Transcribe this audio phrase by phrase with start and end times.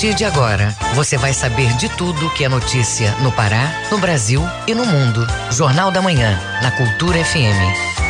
[0.00, 4.40] partir de agora, você vai saber de tudo que é notícia no Pará, no Brasil
[4.66, 5.26] e no mundo.
[5.50, 8.00] Jornal da Manhã, na Cultura FM.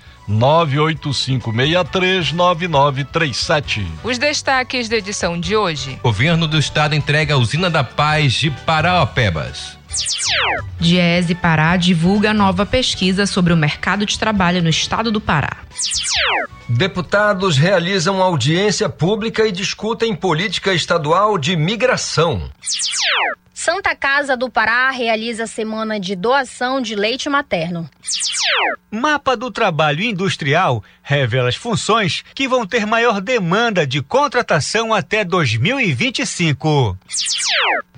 [4.02, 5.98] Os destaques da edição de hoje.
[6.02, 9.77] Governo do Estado entrega a usina da paz de Paraopebas.
[10.80, 15.58] Diese Pará divulga nova pesquisa sobre o mercado de trabalho no estado do Pará.
[16.69, 22.50] Deputados realizam audiência pública e discutem política estadual de migração.
[23.55, 27.88] Santa Casa do Pará realiza semana de doação de leite materno.
[28.91, 35.24] Mapa do Trabalho Industrial revela as funções que vão ter maior demanda de contratação até
[35.24, 36.98] 2025.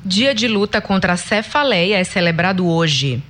[0.05, 3.23] Dia de luta contra a cefaleia é celebrado hoje.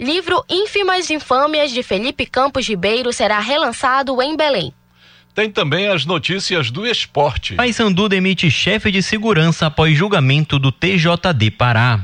[0.00, 4.72] Livro Ínfimas Infâmias de Felipe Campos Ribeiro será relançado em Belém.
[5.38, 7.54] Tem também as notícias do esporte.
[7.54, 12.00] Paysandu demite chefe de segurança após julgamento do TJD Pará.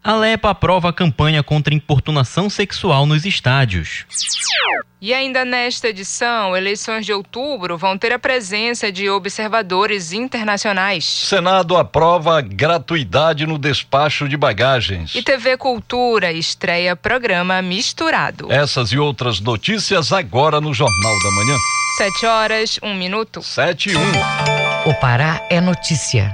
[0.00, 4.04] Alepa aprova a campanha contra importunação sexual nos estádios.
[5.00, 11.04] E ainda nesta edição, eleições de outubro vão ter a presença de observadores internacionais.
[11.04, 15.16] Senado aprova gratuidade no despacho de bagagens.
[15.16, 18.52] E TV Cultura estreia programa Misturado.
[18.52, 21.56] Essas e outras notícias agora no Jornal da Manhã.
[21.96, 23.42] Sete horas, um minuto.
[23.42, 24.02] Sete e um.
[24.84, 26.30] O Pará é notícia.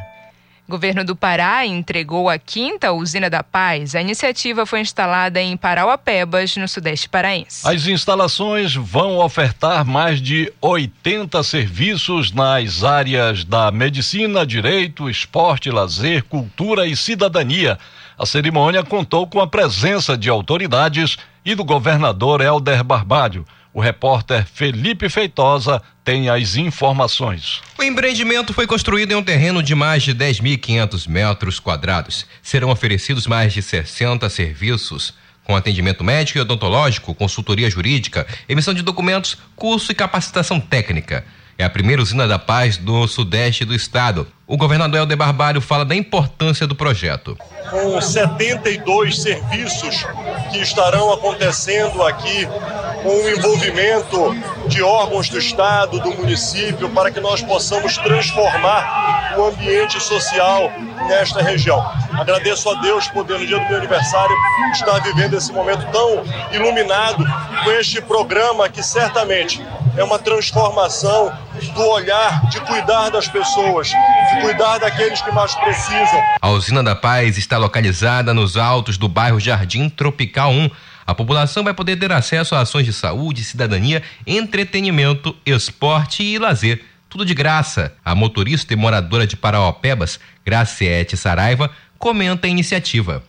[0.68, 3.94] Governo do Pará entregou a quinta usina da Paz.
[3.94, 7.60] A iniciativa foi instalada em Parauapebas, no sudeste paraense.
[7.64, 16.24] As instalações vão ofertar mais de 80 serviços nas áreas da medicina, direito, esporte, lazer,
[16.24, 17.78] cultura e cidadania.
[18.18, 23.46] A cerimônia contou com a presença de autoridades e do governador Helder Barbalho.
[23.74, 27.62] O repórter Felipe Feitosa tem as informações.
[27.78, 32.26] O empreendimento foi construído em um terreno de mais de 10.500 metros quadrados.
[32.42, 35.14] Serão oferecidos mais de 60 serviços
[35.44, 41.24] com atendimento médico e odontológico, consultoria jurídica, emissão de documentos, curso e capacitação técnica.
[41.58, 44.26] É a primeira usina da paz do sudeste do estado.
[44.52, 47.38] O governador Helder Barbalho fala da importância do projeto.
[47.70, 50.06] Com 72 serviços
[50.50, 52.46] que estarão acontecendo aqui
[53.02, 54.36] com o envolvimento
[54.68, 60.70] de órgãos do Estado, do município, para que nós possamos transformar o ambiente social
[61.08, 61.80] nesta região.
[62.12, 64.36] Agradeço a Deus poder, no dia do meu aniversário,
[64.74, 67.24] estar vivendo esse momento tão iluminado
[67.64, 69.64] com este programa que certamente
[69.96, 71.32] é uma transformação
[71.74, 73.92] do olhar de cuidar das pessoas,
[74.42, 76.20] cuidar daqueles que mais precisam.
[76.40, 80.70] A usina da Paz está localizada nos altos do bairro Jardim Tropical 1
[81.06, 86.84] a população vai poder ter acesso a ações de saúde, cidadania, entretenimento, esporte e lazer.
[87.08, 87.92] Tudo de graça.
[88.04, 93.22] A motorista e moradora de Paraopebas, Graciete Saraiva, comenta a iniciativa.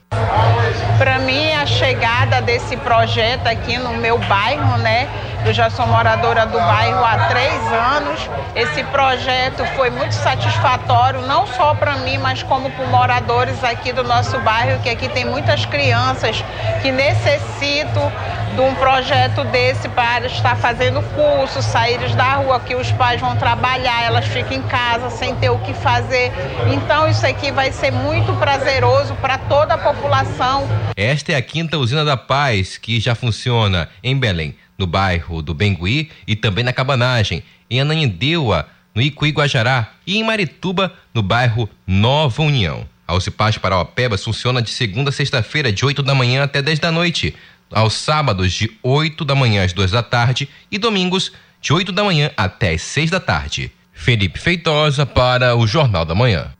[0.97, 5.09] Para mim, a chegada desse projeto aqui no meu bairro, né?
[5.45, 8.29] Eu já sou moradora do bairro há três anos.
[8.55, 14.05] Esse projeto foi muito satisfatório, não só para mim, mas como para moradores aqui do
[14.05, 16.41] nosso bairro, que aqui tem muitas crianças
[16.81, 18.09] que necessitam
[18.55, 23.35] de um projeto desse para estar fazendo curso, sair da rua, que os pais vão
[23.35, 26.31] trabalhar, elas ficam em casa sem ter o que fazer.
[26.71, 30.65] Então isso aqui vai ser muito prazeroso para toda a população.
[30.95, 35.53] Esta é a quinta usina da paz que já funciona em Belém no bairro do
[35.53, 41.69] Bengui e também na Cabanagem, em Ananindeua, no Icuí Guajará e em Marituba, no bairro
[41.85, 42.87] Nova União.
[43.07, 46.91] A Ocipaz Parauapebas funciona de segunda a sexta-feira, de 8 da manhã até 10 da
[46.91, 47.35] noite,
[47.71, 51.31] aos sábados de 8 da manhã às 2 da tarde e domingos
[51.61, 53.71] de 8 da manhã até às 6 da tarde.
[53.93, 56.51] Felipe Feitosa para o Jornal da Manhã.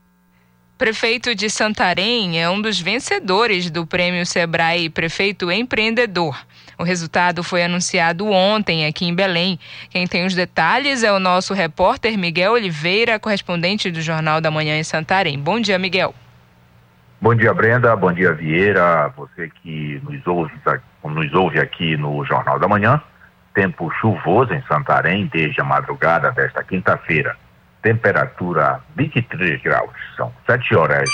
[0.78, 6.38] Prefeito de Santarém é um dos vencedores do Prêmio Sebrae Prefeito Empreendedor.
[6.84, 9.58] O resultado foi anunciado ontem aqui em Belém.
[9.90, 14.78] Quem tem os detalhes é o nosso repórter Miguel Oliveira, correspondente do Jornal da Manhã
[14.78, 15.40] em Santarém.
[15.40, 16.14] Bom dia, Miguel.
[17.22, 17.96] Bom dia, Brenda.
[17.96, 19.08] Bom dia, Vieira.
[19.16, 20.52] Você que nos ouve,
[21.06, 23.02] nos ouve aqui no Jornal da Manhã.
[23.54, 27.38] Tempo chuvoso em Santarém desde a madrugada desta quinta-feira.
[27.82, 29.94] Temperatura 23 graus.
[30.18, 31.10] São 7 horas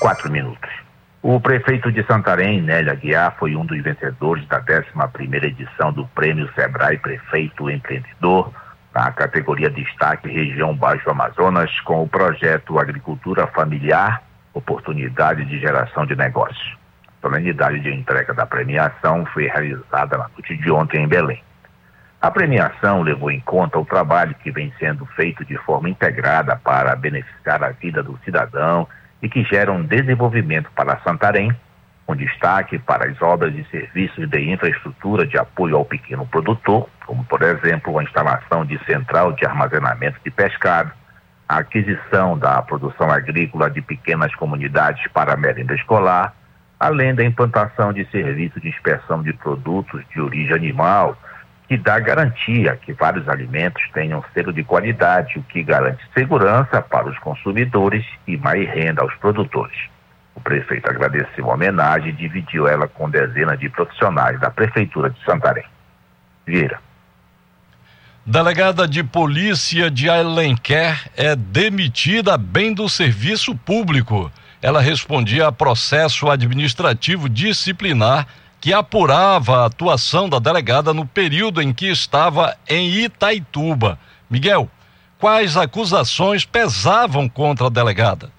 [0.00, 0.87] 4 minutos.
[1.20, 6.48] O prefeito de Santarém, Nélia Guiar, foi um dos vencedores da 11ª edição do Prêmio
[6.54, 8.52] Sebrae Prefeito Empreendedor
[8.94, 14.22] na categoria Destaque Região Baixo Amazonas com o projeto Agricultura Familiar
[14.54, 16.76] Oportunidade de Geração de Negócios.
[17.18, 21.42] A solenidade de entrega da premiação foi realizada na noite de ontem em Belém.
[22.20, 26.94] A premiação levou em conta o trabalho que vem sendo feito de forma integrada para
[26.94, 28.86] beneficiar a vida do cidadão
[29.22, 31.54] e que geram desenvolvimento para Santarém,
[32.06, 37.22] com destaque para as obras e serviços de infraestrutura de apoio ao pequeno produtor, como,
[37.24, 40.90] por exemplo, a instalação de central de armazenamento de pescado,
[41.48, 46.34] a aquisição da produção agrícola de pequenas comunidades para a merenda escolar,
[46.78, 51.16] além da implantação de serviços de inspeção de produtos de origem animal,
[51.68, 57.08] que dá garantia que vários alimentos tenham selo de qualidade, o que garante segurança para
[57.08, 59.76] os consumidores e mais renda aos produtores.
[60.34, 65.22] O prefeito agradeceu a homenagem e dividiu ela com dezenas de profissionais da Prefeitura de
[65.24, 65.64] Santarém.
[66.46, 66.80] Vieira.
[68.24, 74.30] Delegada de Polícia de Alenquer é demitida bem do serviço público.
[74.62, 78.26] Ela respondia a processo administrativo disciplinar
[78.60, 83.98] que apurava a atuação da delegada no período em que estava em Itaituba.
[84.28, 84.68] Miguel,
[85.18, 88.30] quais acusações pesavam contra a delegada?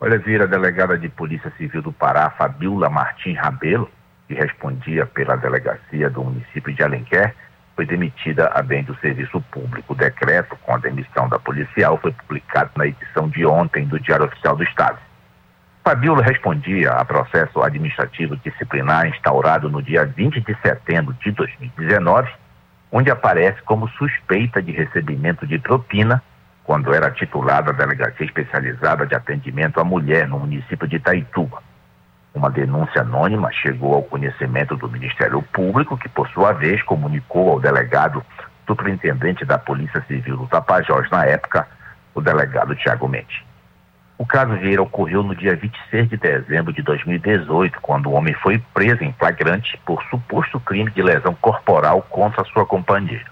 [0.00, 3.90] Olha, vira a delegada de Polícia Civil do Pará, Fabiola Martins Rabelo,
[4.26, 7.34] que respondia pela delegacia do município de Alenquer,
[7.76, 9.92] foi demitida a bem do serviço público.
[9.92, 14.26] O decreto com a demissão da policial foi publicado na edição de ontem do Diário
[14.26, 14.98] Oficial do Estado.
[15.82, 22.30] Fabiola respondia a processo administrativo disciplinar instaurado no dia 20 de setembro de 2019,
[22.92, 26.22] onde aparece como suspeita de recebimento de propina
[26.64, 31.62] quando era titulada da Delegacia Especializada de Atendimento à Mulher no município de Itaituba.
[32.34, 37.60] Uma denúncia anônima chegou ao conhecimento do Ministério Público, que, por sua vez, comunicou ao
[37.60, 38.24] delegado
[38.66, 41.66] superintendente da Polícia Civil do Tapajós, na época,
[42.14, 43.49] o delegado Tiago Mendes.
[44.20, 48.58] O caso Vieira ocorreu no dia 26 de dezembro de 2018, quando o homem foi
[48.74, 53.24] preso em flagrante por suposto crime de lesão corporal contra sua companheira.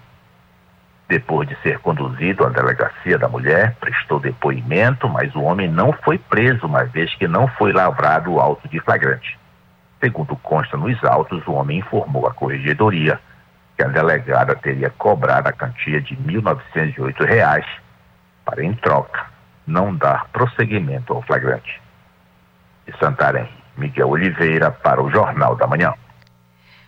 [1.07, 6.17] Depois de ser conduzido à delegacia da mulher, prestou depoimento, mas o homem não foi
[6.17, 9.37] preso, uma vez que não foi lavrado o auto de flagrante.
[9.99, 13.19] Segundo consta nos autos, o homem informou à corregedoria
[13.77, 17.63] que a delegada teria cobrado a quantia de R$ 1.908
[18.43, 19.38] para, em troca,
[19.69, 21.79] não dar prosseguimento ao flagrante.
[22.85, 25.93] De Santarém, Miguel Oliveira para o Jornal da Manhã.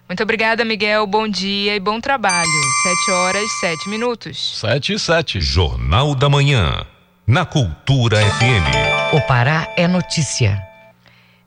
[0.09, 1.07] Muito obrigada, Miguel.
[1.07, 2.49] Bom dia e bom trabalho.
[2.83, 4.59] Sete horas, sete minutos.
[4.59, 5.39] Sete e sete.
[5.39, 6.85] Jornal da Manhã.
[7.25, 9.15] Na Cultura FM.
[9.15, 10.70] O Pará é notícia.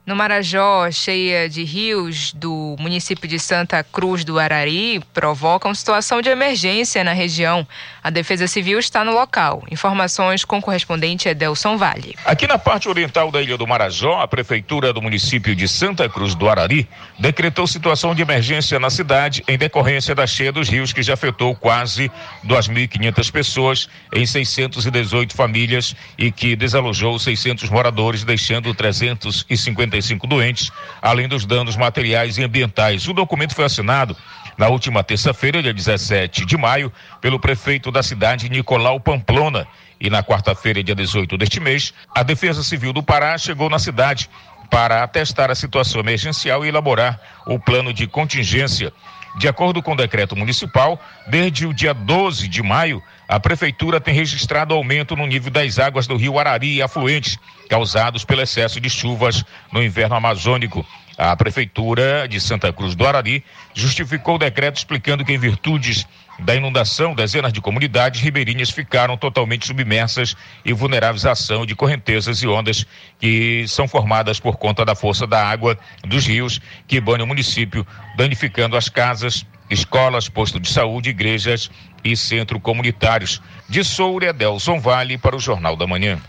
[0.06, 6.28] No Marajó, cheia de rios do município de Santa Cruz do Arari, provocam situação de
[6.28, 7.66] emergência na região.
[8.02, 9.64] A Defesa Civil está no local.
[9.70, 12.14] Informações com o correspondente Edelson Vale.
[12.26, 16.34] Aqui na parte oriental da Ilha do Marajó, a Prefeitura do município de Santa Cruz
[16.34, 16.86] do Arari
[17.19, 21.56] decretou situação de emergência na cidade em decorrência da cheia dos rios que já afetou
[21.56, 22.12] quase
[22.46, 31.29] 2.500 pessoas em 618 famílias e que desalojou 600 moradores, deixando 350 55 doentes, além
[31.29, 33.06] dos danos materiais e ambientais.
[33.06, 34.17] O documento foi assinado
[34.56, 39.67] na última terça-feira, dia 17 de maio, pelo prefeito da cidade, Nicolau Pamplona.
[40.01, 44.29] E na quarta-feira, dia 18 deste mês, a Defesa Civil do Pará chegou na cidade
[44.70, 48.93] para atestar a situação emergencial e elaborar o plano de contingência.
[49.36, 54.14] De acordo com o decreto municipal, desde o dia 12 de maio, a prefeitura tem
[54.14, 57.38] registrado aumento no nível das águas do rio Arari e afluentes,
[57.69, 60.86] causados pelo excesso de chuvas no inverno amazônico.
[61.16, 66.06] A prefeitura de Santa Cruz do Arari justificou o decreto explicando que em virtudes
[66.40, 72.43] da inundação, dezenas de comunidades ribeirinhas ficaram totalmente submersas e vulneráveis à ação de correntezas
[72.43, 72.84] e ondas
[73.20, 77.86] que são formadas por conta da força da água dos rios que banham o município,
[78.16, 81.70] danificando as casas, escolas, postos de saúde, igrejas
[82.02, 83.40] e centros comunitários.
[83.68, 86.20] De Soura, Delson Vale para o Jornal da Manhã.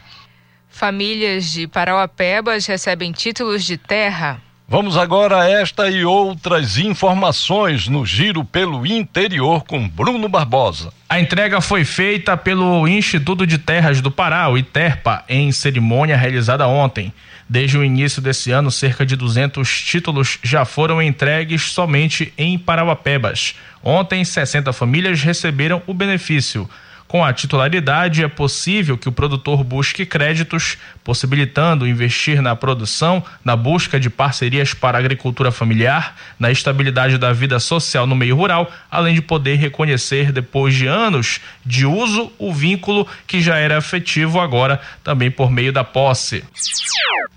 [0.69, 8.03] Famílias de Parauapebas recebem títulos de terra Vamos agora a esta e outras informações no
[8.03, 10.91] Giro pelo Interior com Bruno Barbosa.
[11.07, 16.67] A entrega foi feita pelo Instituto de Terras do Pará, o ITERPA, em cerimônia realizada
[16.67, 17.13] ontem.
[17.47, 23.55] Desde o início desse ano, cerca de 200 títulos já foram entregues somente em Parauapebas.
[23.83, 26.67] Ontem, 60 famílias receberam o benefício.
[27.07, 33.55] Com a titularidade, é possível que o produtor busque créditos, possibilitando investir na produção, na
[33.55, 38.71] busca de parcerias para a agricultura familiar, na estabilidade da vida social no meio rural,
[38.89, 44.39] além de poder reconhecer, depois de anos de uso, o vínculo que já era afetivo
[44.39, 46.43] agora também por meio da posse.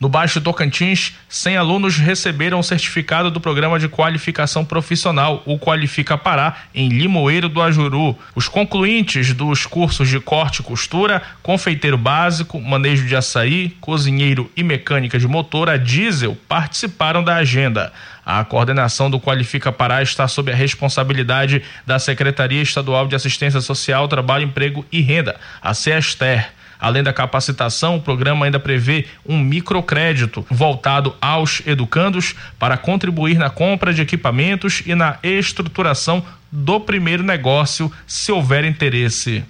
[0.01, 6.17] No Baixo Tocantins, 100 alunos receberam o certificado do programa de qualificação profissional, o Qualifica
[6.17, 8.17] Pará, em Limoeiro do Ajuru.
[8.35, 14.63] Os concluintes dos cursos de corte e costura, confeiteiro básico, manejo de açaí, cozinheiro e
[14.63, 17.93] mecânica de motor a diesel participaram da agenda.
[18.25, 24.07] A coordenação do Qualifica Pará está sob a responsabilidade da Secretaria Estadual de Assistência Social,
[24.07, 26.51] Trabalho, Emprego e Renda, a CESTER.
[26.81, 33.51] Além da capacitação, o programa ainda prevê um microcrédito voltado aos educandos para contribuir na
[33.51, 39.45] compra de equipamentos e na estruturação do primeiro negócio, se houver interesse.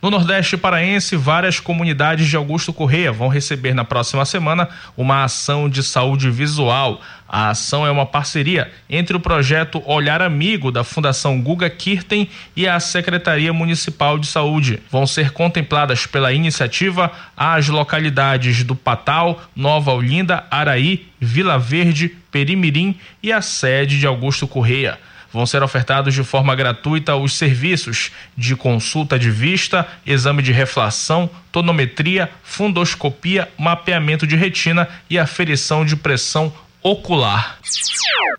[0.00, 5.68] No Nordeste Paraense, várias comunidades de Augusto Correia vão receber na próxima semana uma ação
[5.68, 7.00] de saúde visual.
[7.28, 12.68] A ação é uma parceria entre o projeto Olhar Amigo da Fundação Guga Kirten e
[12.68, 14.80] a Secretaria Municipal de Saúde.
[14.90, 22.96] Vão ser contempladas pela iniciativa as localidades do Patal, Nova Olinda, Araí, Vila Verde, Perimirim
[23.22, 24.98] e a sede de Augusto Correia
[25.32, 31.28] vão ser ofertados de forma gratuita os serviços de consulta de vista, exame de reflação,
[31.52, 36.52] tonometria, fundoscopia, mapeamento de retina e aferição de pressão
[36.82, 37.58] ocular.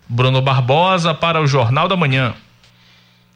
[0.08, 2.34] Bruno Barbosa para o Jornal da Manhã.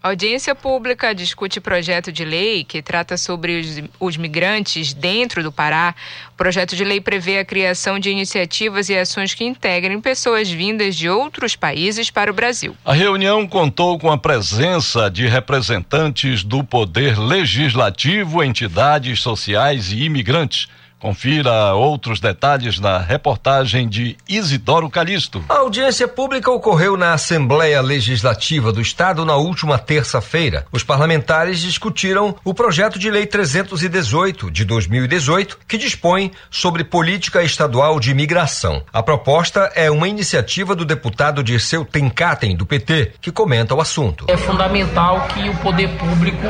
[0.02, 5.52] A audiência pública discute projeto de lei que trata sobre os, os, migrantes dentro do
[5.52, 5.94] Pará.
[6.34, 10.96] O projeto de lei prevê a criação de iniciativas e ações que integrem pessoas vindas
[10.96, 12.76] de outros países para o Brasil.
[12.84, 20.66] A reunião contou com a presença de representantes do Poder Legislativo, entidades sociais e imigrantes.
[21.02, 25.44] Confira outros detalhes na reportagem de Isidoro Calixto.
[25.48, 30.64] A audiência pública ocorreu na Assembleia Legislativa do Estado na última terça-feira.
[30.70, 37.98] Os parlamentares discutiram o projeto de lei 318 de 2018, que dispõe sobre política estadual
[37.98, 38.84] de imigração.
[38.92, 44.26] A proposta é uma iniciativa do deputado Dirceu Tenkaten, do PT, que comenta o assunto.
[44.28, 46.46] É fundamental que o poder público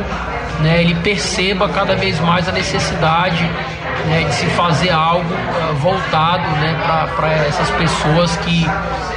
[0.61, 3.51] né, ele perceba cada vez mais a necessidade
[4.07, 6.75] né, de se fazer algo uh, voltado né,
[7.17, 8.65] para essas pessoas que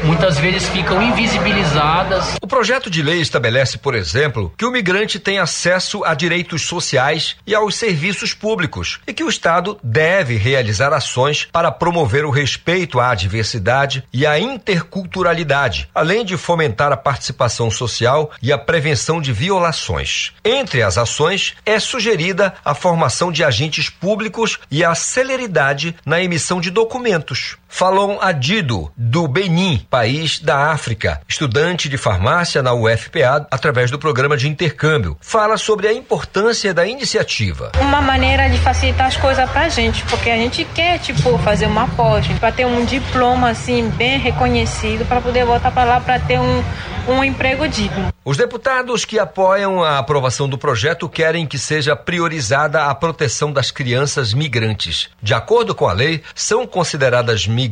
[0.03, 2.35] muitas vezes ficam invisibilizadas.
[2.41, 7.35] O projeto de lei estabelece, por exemplo, que o migrante tem acesso a direitos sociais
[7.45, 12.99] e aos serviços públicos e que o Estado deve realizar ações para promover o respeito
[12.99, 19.33] à diversidade e à interculturalidade, além de fomentar a participação social e a prevenção de
[19.33, 20.33] violações.
[20.43, 26.59] Entre as ações é sugerida a formação de agentes públicos e a celeridade na emissão
[26.59, 27.57] de documentos.
[27.77, 34.37] Falon Adido, do Benin, país da África, estudante de farmácia na UFPA, através do programa
[34.37, 37.73] de intercâmbio, fala sobre a importância da iniciativa.
[37.81, 41.85] Uma maneira de facilitar as coisas pra gente, porque a gente quer, tipo, fazer uma
[41.85, 46.39] pós, para ter um diploma, assim, bem reconhecido, para poder voltar para lá para ter
[46.39, 46.63] um,
[47.09, 48.07] um emprego digno.
[48.23, 53.69] Os deputados que apoiam a aprovação do projeto querem que seja priorizada a proteção das
[53.69, 55.09] crianças migrantes.
[55.21, 57.64] De acordo com a lei, são consideradas migrantes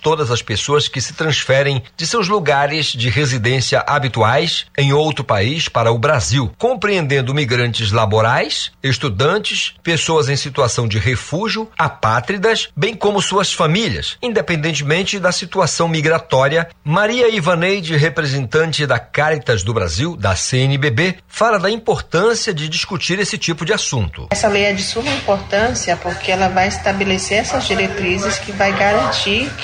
[0.00, 5.68] todas as pessoas que se transferem de seus lugares de residência habituais em outro país
[5.68, 13.20] para o Brasil, compreendendo migrantes laborais, estudantes, pessoas em situação de refúgio, apátridas, bem como
[13.20, 16.68] suas famílias, independentemente da situação migratória.
[16.84, 23.36] Maria Ivaneide, representante da Caritas do Brasil, da CNBB, fala da importância de discutir esse
[23.36, 24.28] tipo de assunto.
[24.30, 29.09] Essa lei é de suma importância porque ela vai estabelecer essas diretrizes que vai garantir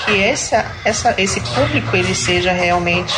[0.05, 3.15] que essa, essa, esse público ele seja realmente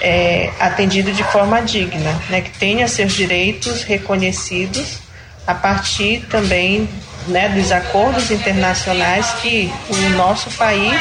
[0.00, 4.98] é, atendido de forma digna, né, que tenha seus direitos reconhecidos
[5.46, 6.88] a partir também
[7.28, 11.00] né, dos acordos internacionais que o nosso país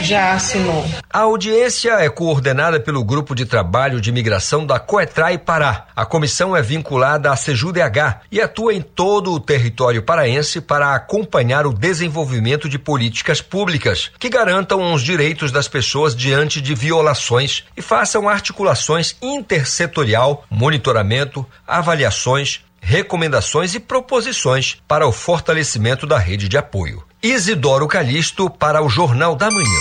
[0.00, 0.84] já assinou.
[1.10, 5.86] A audiência é coordenada pelo Grupo de Trabalho de Imigração da Coetrai Pará.
[5.94, 11.66] A comissão é vinculada à CEJUDH e atua em todo o território paraense para acompanhar
[11.66, 17.82] o desenvolvimento de políticas públicas que garantam os direitos das pessoas diante de violações e
[17.82, 27.02] façam articulações intersetorial, monitoramento, avaliações, recomendações e proposições para o fortalecimento da rede de apoio.
[27.22, 29.80] Isidoro Calixto para o Jornal da Manhã.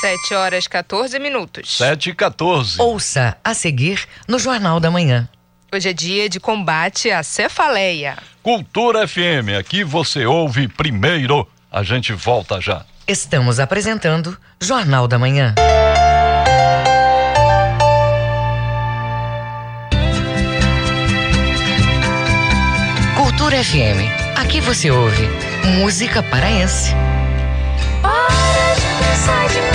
[0.00, 1.76] 7 horas 14 minutos.
[1.78, 2.80] 7 e 14.
[2.82, 5.28] Ouça a seguir no Jornal da Manhã.
[5.72, 8.16] Hoje é dia de combate à cefaleia.
[8.42, 11.46] Cultura FM, aqui você ouve primeiro.
[11.70, 12.84] A gente volta já.
[13.06, 15.54] Estamos apresentando Jornal da Manhã.
[23.64, 25.28] FM, aqui você ouve
[25.80, 26.94] música paraense.
[28.00, 29.74] Para de pensar demais.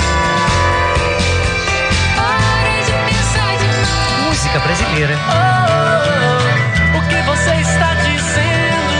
[2.16, 3.90] Para de pensar demais.
[4.26, 5.14] Música brasileira.
[5.28, 8.94] Oh, o que você está dizendo?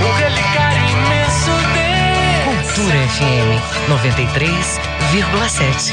[0.00, 2.72] O relicário imenso desse.
[2.72, 5.92] Cultura FM 93,7.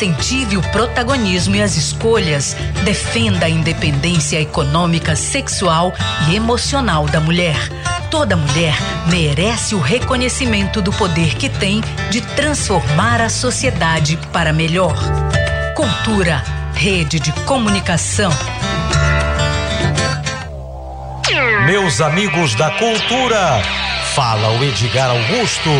[0.00, 2.56] Incentive o protagonismo e as escolhas.
[2.84, 5.92] Defenda a independência econômica, sexual
[6.26, 7.54] e emocional da mulher.
[8.10, 8.74] Toda mulher
[9.08, 14.96] merece o reconhecimento do poder que tem de transformar a sociedade para melhor.
[15.76, 16.42] Cultura,
[16.72, 18.32] rede de comunicação.
[21.66, 23.62] Meus amigos da cultura,
[24.14, 25.70] fala o Edgar Augusto.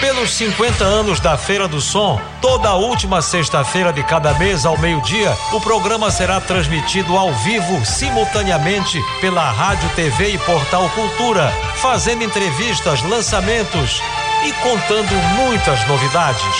[0.00, 5.36] Pelos 50 anos da Feira do Som, toda última sexta-feira de cada mês ao meio-dia,
[5.52, 13.02] o programa será transmitido ao vivo, simultaneamente, pela Rádio, TV e Portal Cultura, fazendo entrevistas,
[13.02, 14.00] lançamentos
[14.46, 16.56] e contando muitas novidades.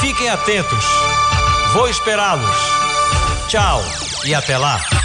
[0.00, 0.84] Fiquem atentos.
[1.72, 2.56] Vou esperá-los.
[3.48, 3.82] Tchau
[4.24, 5.01] e até lá.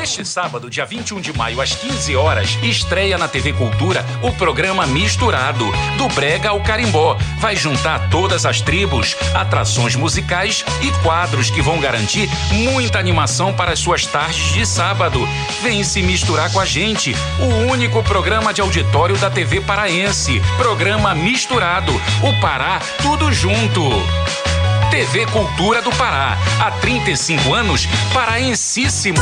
[0.00, 4.86] Neste sábado, dia 21 de maio, às 15 horas, estreia na TV Cultura o programa
[4.86, 7.18] Misturado, do Brega ao Carimbó.
[7.38, 13.72] Vai juntar todas as tribos, atrações musicais e quadros que vão garantir muita animação para
[13.72, 15.20] as suas tardes de sábado.
[15.62, 20.40] Vem se misturar com a gente, o único programa de auditório da TV paraense.
[20.56, 23.82] Programa Misturado, o Pará, tudo junto.
[24.90, 26.36] TV Cultura do Pará.
[26.62, 29.16] Há 35 anos, paraensíssimo.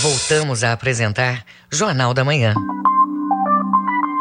[0.00, 2.54] Voltamos a apresentar Jornal da Manhã.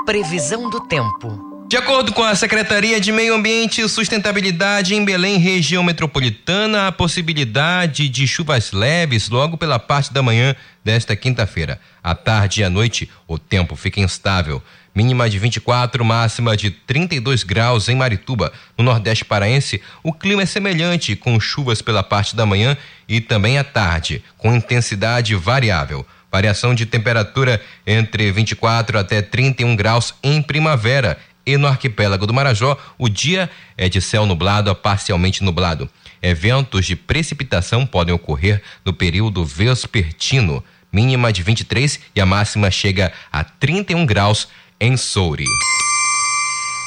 [0.05, 1.47] Previsão do tempo.
[1.69, 6.91] De acordo com a Secretaria de Meio Ambiente e Sustentabilidade em Belém, região metropolitana, há
[6.91, 11.79] possibilidade de chuvas leves logo pela parte da manhã desta quinta-feira.
[12.03, 14.61] À tarde e à noite, o tempo fica instável.
[14.97, 18.51] Mínima de 24, máxima de 32 graus em Marituba.
[18.75, 22.75] No Nordeste Paraense, o clima é semelhante, com chuvas pela parte da manhã
[23.07, 26.03] e também à tarde, com intensidade variável.
[26.31, 31.19] Variação de temperatura entre 24 até 31 graus em primavera.
[31.45, 35.87] E no arquipélago do Marajó, o dia é de céu nublado a parcialmente nublado.
[36.23, 40.63] Eventos de precipitação podem ocorrer no período vespertino.
[40.91, 44.47] Mínima de 23 e a máxima chega a 31 graus
[44.79, 45.45] em Souri.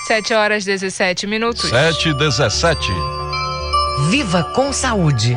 [0.07, 1.68] 7 horas 17 minutos.
[1.68, 2.88] 7 e 17.
[4.09, 5.37] Viva com saúde.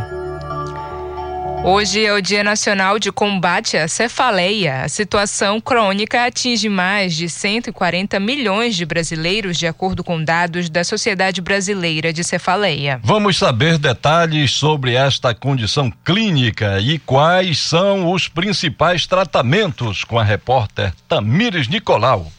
[1.66, 4.84] Hoje é o Dia Nacional de Combate à Cefaleia.
[4.84, 10.84] A situação crônica atinge mais de 140 milhões de brasileiros, de acordo com dados da
[10.84, 13.00] Sociedade Brasileira de Cefaleia.
[13.02, 20.24] Vamos saber detalhes sobre esta condição clínica e quais são os principais tratamentos com a
[20.24, 22.30] repórter Tamires Nicolau.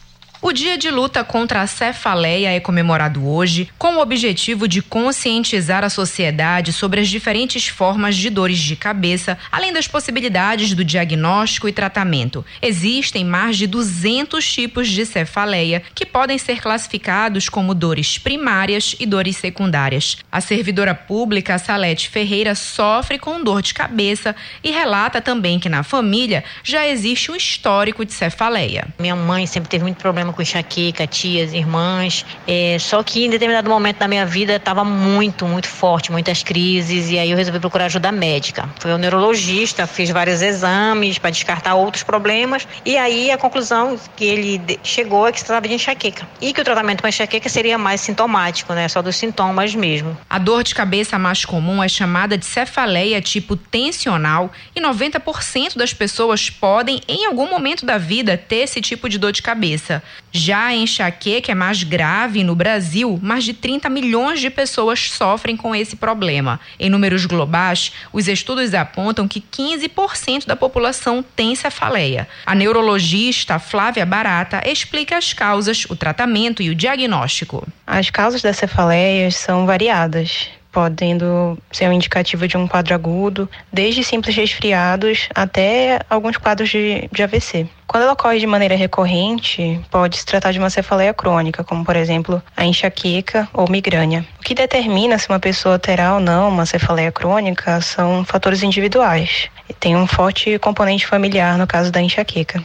[0.47, 5.83] O Dia de Luta contra a Cefaleia é comemorado hoje com o objetivo de conscientizar
[5.83, 11.67] a sociedade sobre as diferentes formas de dores de cabeça, além das possibilidades do diagnóstico
[11.67, 12.45] e tratamento.
[12.61, 19.07] Existem mais de 200 tipos de cefaleia que podem ser classificados como dores primárias e
[19.07, 20.19] dores secundárias.
[20.31, 25.83] A servidora pública Salete Ferreira sofre com dor de cabeça e relata também que na
[25.83, 28.89] família já existe um histórico de cefaleia.
[28.99, 32.25] Minha mãe sempre teve muito problema com enxaqueca, tias, irmãs.
[32.47, 37.11] É, só que em determinado momento da minha vida estava muito, muito forte, muitas crises,
[37.11, 38.69] e aí eu resolvi procurar ajuda médica.
[38.79, 44.25] Fui ao neurologista, fiz vários exames para descartar outros problemas, e aí a conclusão que
[44.25, 46.27] ele chegou é que se tratava de enxaqueca.
[46.41, 48.89] E que o tratamento para enxaqueca seria mais sintomático, né?
[48.89, 50.17] Só dos sintomas mesmo.
[50.29, 55.93] A dor de cabeça mais comum é chamada de cefaleia tipo tensional e 90% das
[55.93, 60.03] pessoas podem, em algum momento da vida, ter esse tipo de dor de cabeça.
[60.33, 65.57] Já a enxaqueca é mais grave no Brasil, mais de 30 milhões de pessoas sofrem
[65.57, 66.59] com esse problema.
[66.79, 72.29] Em números globais, os estudos apontam que 15% da população tem cefaleia.
[72.45, 77.67] A neurologista Flávia Barata explica as causas, o tratamento e o diagnóstico.
[77.87, 84.03] As causas das cefaleias são variadas podendo ser um indicativo de um quadro agudo, desde
[84.03, 87.69] simples resfriados até alguns quadros de, de AVC.
[87.87, 91.95] Quando ela ocorre de maneira recorrente, pode se tratar de uma cefaleia crônica, como por
[91.95, 94.27] exemplo a enxaqueca ou migrânia.
[94.41, 99.49] O que determina se uma pessoa terá ou não uma cefaleia crônica são fatores individuais.
[99.69, 102.61] E tem um forte componente familiar no caso da enxaqueca.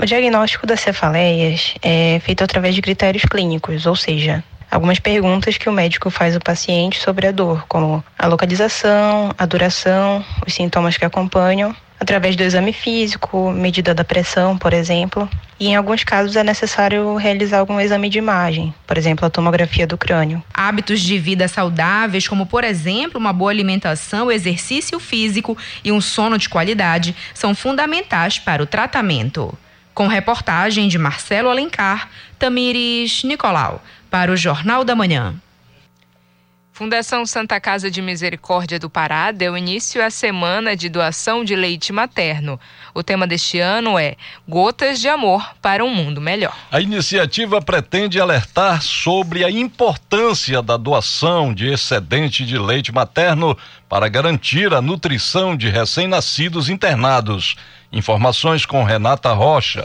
[0.00, 5.68] O diagnóstico das cefaleias é feito através de critérios clínicos, ou seja, algumas perguntas que
[5.68, 10.96] o médico faz ao paciente sobre a dor, como a localização, a duração, os sintomas
[10.96, 15.28] que acompanham, através do exame físico, medida da pressão, por exemplo.
[15.60, 19.86] E em alguns casos é necessário realizar algum exame de imagem, por exemplo, a tomografia
[19.86, 20.42] do crânio.
[20.54, 26.38] Hábitos de vida saudáveis, como por exemplo uma boa alimentação, exercício físico e um sono
[26.38, 29.52] de qualidade, são fundamentais para o tratamento.
[29.92, 35.34] Com reportagem de Marcelo Alencar, Tamires Nicolau para o Jornal da Manhã.
[36.78, 41.92] Fundação Santa Casa de Misericórdia do Pará deu início à semana de doação de leite
[41.92, 42.60] materno.
[42.94, 44.14] O tema deste ano é
[44.48, 46.56] Gotas de Amor para um Mundo Melhor.
[46.70, 54.08] A iniciativa pretende alertar sobre a importância da doação de excedente de leite materno para
[54.08, 57.56] garantir a nutrição de recém-nascidos internados.
[57.90, 59.84] Informações com Renata Rocha.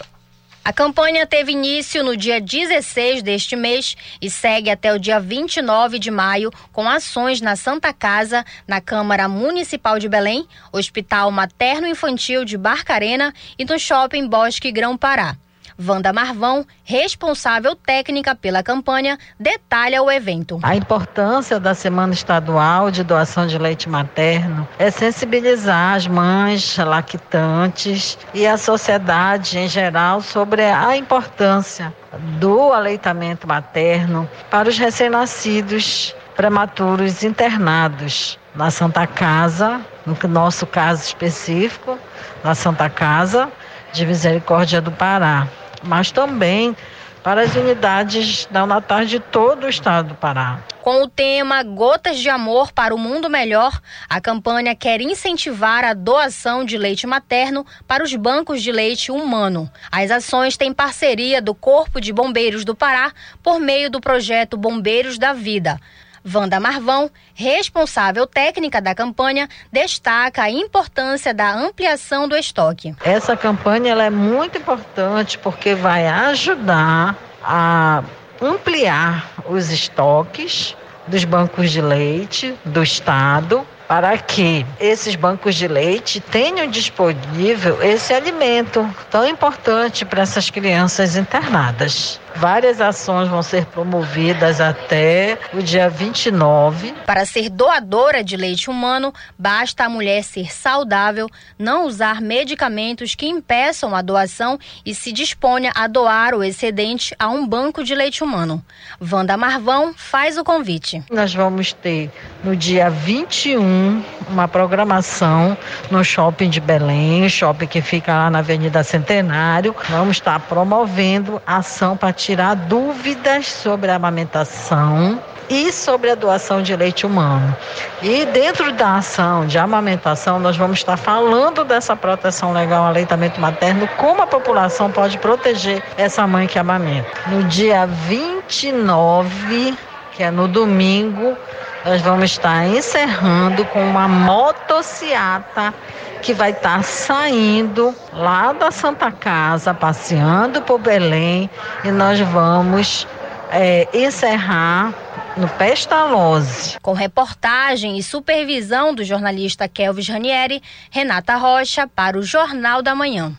[0.66, 6.00] A campanha teve início no dia 16 deste mês e segue até o dia 29
[6.00, 12.46] de maio com ações na Santa Casa, na Câmara Municipal de Belém, Hospital Materno Infantil
[12.46, 15.36] de Barcarena e no Shopping Bosque Grão Pará.
[15.80, 20.60] Wanda Marvão, responsável técnica pela campanha, detalha o evento.
[20.62, 28.18] A importância da Semana Estadual de Doação de Leite Materno é sensibilizar as mães lactantes
[28.34, 31.94] e a sociedade em geral sobre a importância
[32.40, 41.98] do aleitamento materno para os recém-nascidos prematuros internados na Santa Casa, no nosso caso específico,
[42.44, 43.52] na Santa Casa
[43.92, 45.48] de Misericórdia do Pará
[45.84, 46.76] mas também
[47.24, 50.60] para as unidades neonatais de todo o estado do Pará.
[50.82, 55.94] Com o tema Gotas de Amor para o Mundo Melhor, a campanha quer incentivar a
[55.94, 59.72] doação de leite materno para os bancos de leite humano.
[59.90, 65.18] As ações têm parceria do Corpo de Bombeiros do Pará por meio do projeto Bombeiros
[65.18, 65.80] da Vida.
[66.26, 72.96] Wanda Marvão, responsável técnica da campanha, destaca a importância da ampliação do estoque.
[73.04, 78.04] Essa campanha ela é muito importante porque vai ajudar a
[78.42, 80.76] ampliar os estoques
[81.08, 88.14] dos bancos de leite do estado para que esses bancos de leite tenham disponível esse
[88.14, 92.20] alimento tão importante para essas crianças internadas.
[92.36, 96.94] Várias ações vão ser promovidas até o dia 29.
[97.06, 103.28] Para ser doadora de leite humano, basta a mulher ser saudável, não usar medicamentos que
[103.28, 108.24] impeçam a doação e se disponha a doar o excedente a um banco de leite
[108.24, 108.64] humano.
[109.00, 111.04] Wanda Marvão faz o convite.
[111.12, 112.12] Nós vamos ter
[112.44, 115.58] no dia 21 uma programação
[115.92, 119.76] no shopping de Belém, shopping que fica lá na Avenida Centenário.
[119.90, 126.74] Vamos estar promovendo ação para tirar dúvidas sobre a amamentação e sobre a doação de
[126.74, 127.54] leite humano.
[128.02, 133.42] E dentro da ação de amamentação, nós vamos estar falando dessa proteção legal ao aleitamento
[133.42, 137.10] materno, como a população pode proteger essa mãe que amamenta.
[137.28, 139.78] No dia 29,
[140.14, 141.36] que é no domingo,
[141.86, 145.74] nós vamos estar encerrando com uma motociata
[146.22, 151.50] que vai estar saindo lá da Santa Casa, passeando por Belém,
[151.84, 153.06] e nós vamos
[153.52, 154.94] é, encerrar
[155.36, 156.80] no Pestalozzi.
[156.82, 163.34] Com reportagem e supervisão do jornalista Kelvis Ranieri, Renata Rocha para o Jornal da Manhã.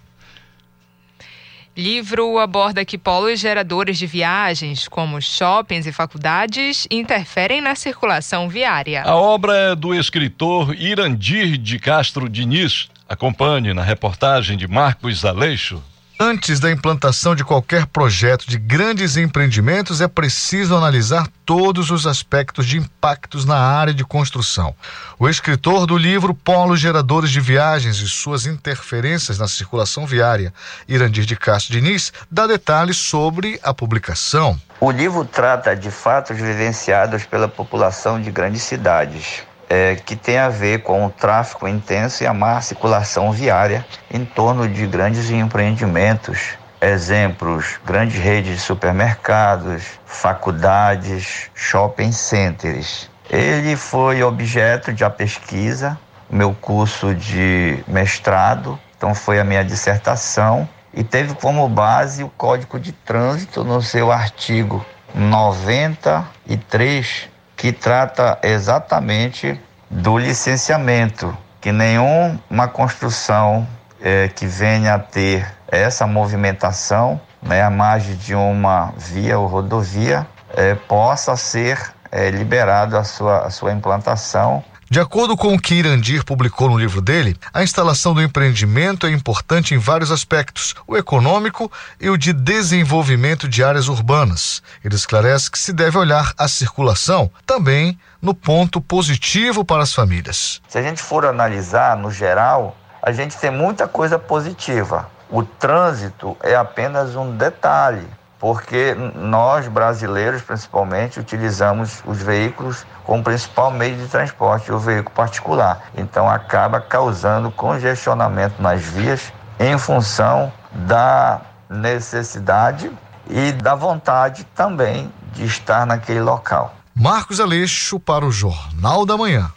[1.76, 9.02] Livro aborda que polos geradores de viagens, como shoppings e faculdades, interferem na circulação viária.
[9.02, 12.88] A obra é do escritor Irandir de Castro Diniz.
[13.08, 15.82] Acompanhe na reportagem de Marcos Aleixo.
[16.18, 22.66] Antes da implantação de qualquer projeto de grandes empreendimentos, é preciso analisar todos os aspectos
[22.66, 24.76] de impactos na área de construção.
[25.18, 30.54] O escritor do livro Polos Geradores de Viagens e suas interferências na circulação viária,
[30.86, 34.56] Irandir de Castro Diniz, dá detalhes sobre a publicação.
[34.78, 39.42] O livro trata de fatos vivenciados pela população de grandes cidades
[39.74, 44.24] é, que tem a ver com o tráfego intenso e a má circulação viária em
[44.24, 46.50] torno de grandes empreendimentos.
[46.80, 53.10] Exemplos: grandes redes de supermercados, faculdades, shopping centers.
[53.28, 55.98] Ele foi objeto de a pesquisa,
[56.30, 62.78] meu curso de mestrado, então foi a minha dissertação e teve como base o Código
[62.78, 67.33] de Trânsito no seu artigo 93
[67.64, 73.66] que trata exatamente do licenciamento, que nenhuma construção
[74.02, 80.26] é, que venha a ter essa movimentação, né, a margem de uma via ou rodovia,
[80.54, 81.80] é, possa ser
[82.12, 86.78] é, liberado a sua, a sua implantação de acordo com o que Irandir publicou no
[86.78, 91.70] livro dele, a instalação do empreendimento é importante em vários aspectos, o econômico
[92.00, 94.62] e o de desenvolvimento de áreas urbanas.
[94.84, 100.60] Ele esclarece que se deve olhar a circulação também no ponto positivo para as famílias.
[100.68, 105.10] Se a gente for analisar no geral, a gente tem muita coisa positiva.
[105.30, 108.06] O trânsito é apenas um detalhe
[108.44, 115.84] porque nós brasileiros, principalmente, utilizamos os veículos como principal meio de transporte, o veículo particular.
[115.96, 122.92] Então acaba causando congestionamento nas vias em função da necessidade
[123.30, 126.74] e da vontade também de estar naquele local.
[126.94, 129.50] Marcos Aleixo para o Jornal da Manhã.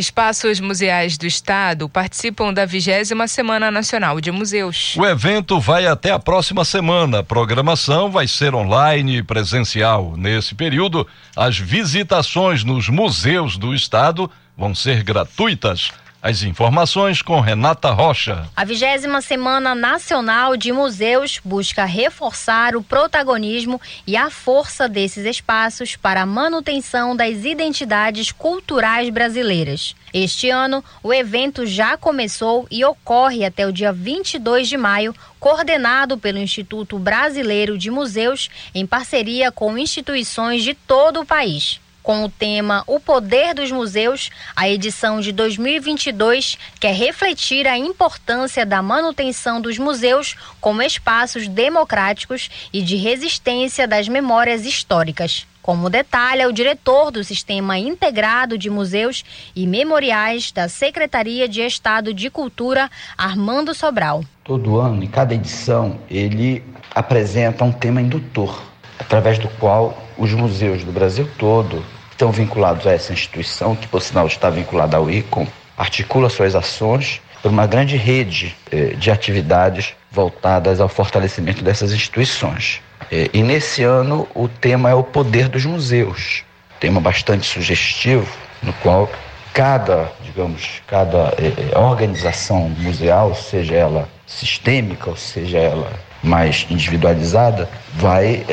[0.00, 4.96] Espaços museais do Estado participam da vigésima Semana Nacional de Museus.
[4.96, 7.18] O evento vai até a próxima semana.
[7.18, 10.14] A programação vai ser online e presencial.
[10.16, 15.92] Nesse período, as visitações nos museus do Estado vão ser gratuitas.
[16.22, 18.46] As informações com Renata Rocha.
[18.54, 25.96] A vigésima Semana Nacional de Museus busca reforçar o protagonismo e a força desses espaços
[25.96, 29.96] para a manutenção das identidades culturais brasileiras.
[30.12, 36.18] Este ano, o evento já começou e ocorre até o dia 22 de maio, coordenado
[36.18, 42.28] pelo Instituto Brasileiro de Museus, em parceria com instituições de todo o país com o
[42.28, 49.60] tema O Poder dos Museus, a edição de 2022 quer refletir a importância da manutenção
[49.60, 55.46] dos museus como espaços democráticos e de resistência das memórias históricas.
[55.62, 59.22] Como detalha o diretor do Sistema Integrado de Museus
[59.54, 64.24] e Memoriais da Secretaria de Estado de Cultura, Armando Sobral.
[64.42, 68.69] Todo ano, em cada edição, ele apresenta um tema indutor
[69.00, 74.02] através do qual os museus do Brasil todo estão vinculados a essa instituição, que por
[74.02, 79.94] sinal está vinculada ao ICOM, articula suas ações por uma grande rede eh, de atividades
[80.10, 82.82] voltadas ao fortalecimento dessas instituições.
[83.10, 86.44] Eh, e nesse ano o tema é o poder dos museus,
[86.78, 88.30] tema bastante sugestivo,
[88.62, 89.10] no qual
[89.54, 95.90] cada, digamos, cada eh, organização museal, seja ela sistêmica ou seja ela
[96.22, 98.44] mais individualizada, vai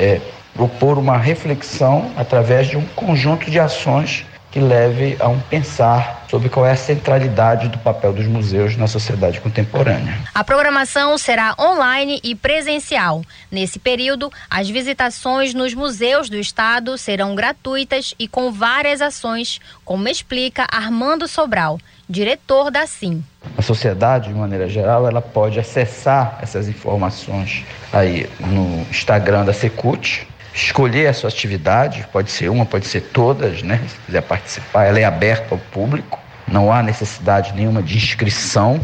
[0.57, 6.49] propor uma reflexão através de um conjunto de ações que leve a um pensar sobre
[6.49, 10.17] qual é a centralidade do papel dos museus na sociedade contemporânea.
[10.33, 13.21] A programação será online e presencial.
[13.51, 20.07] Nesse período, as visitações nos museus do estado serão gratuitas e com várias ações, como
[20.07, 21.77] explica Armando Sobral,
[22.09, 23.23] diretor da SIM.
[23.57, 30.27] A sociedade, de maneira geral, ela pode acessar essas informações aí no Instagram da Secult,
[30.57, 33.79] escolher a sua atividade, pode ser uma, pode ser todas, né?
[33.87, 38.79] Se quiser participar, ela é aberta ao público, não há necessidade nenhuma de inscrição,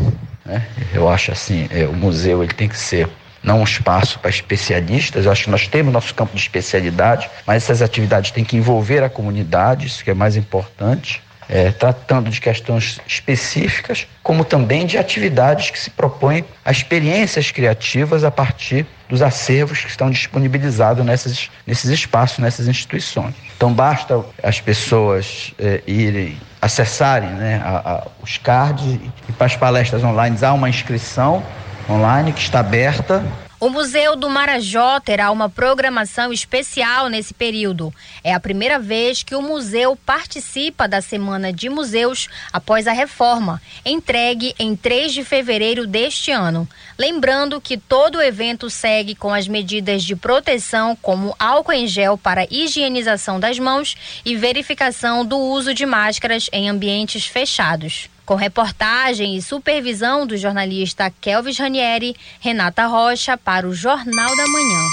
[0.46, 0.66] né?
[0.94, 3.10] Eu acho assim, é, o museu ele tem que ser
[3.42, 5.26] não um espaço para especialistas.
[5.26, 9.04] Eu acho que nós temos nosso campo de especialidade, mas essas atividades têm que envolver
[9.04, 14.98] a comunidade, isso que é mais importante é, tratando de questões específicas, como também de
[14.98, 21.48] atividades que se propõem a experiências criativas a partir dos acervos que estão disponibilizados nessas,
[21.68, 23.36] nesses espaços, nessas instituições.
[23.56, 28.84] Então, basta as pessoas é, irem acessarem né, a, a, os cards
[29.30, 31.44] e para as palestras online há uma inscrição
[31.88, 33.24] online que está aberta
[33.64, 37.94] O Museu do Marajó terá uma programação especial nesse período.
[38.22, 43.62] É a primeira vez que o museu participa da Semana de Museus após a reforma,
[43.86, 46.68] entregue em 3 de fevereiro deste ano.
[47.00, 52.18] Lembrando que todo o evento segue com as medidas de proteção, como álcool em gel
[52.18, 53.96] para higienização das mãos
[54.26, 58.10] e verificação do uso de máscaras em ambientes fechados.
[58.26, 64.88] Com reportagem e supervisão do jornalista Kelvis Ranieri, Renata Rocha para o Jornal da Manhã.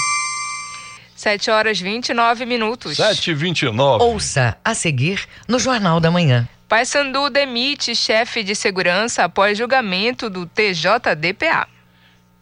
[1.15, 2.97] 7 horas 29 minutos.
[2.97, 6.47] 7 e 29 Ouça a seguir no Jornal da Manhã.
[6.67, 11.67] Paysandu demite chefe de segurança após julgamento do TJDPA.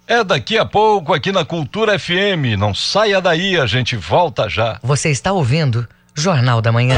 [0.08, 2.58] É daqui a pouco aqui na Cultura FM.
[2.58, 4.80] Não saia daí, a gente volta já.
[4.82, 6.98] Você está ouvindo Jornal da Manhã.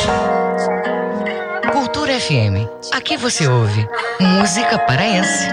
[1.71, 2.65] Cultura FM.
[2.93, 3.87] Aqui você ouve
[4.21, 5.49] música paraense.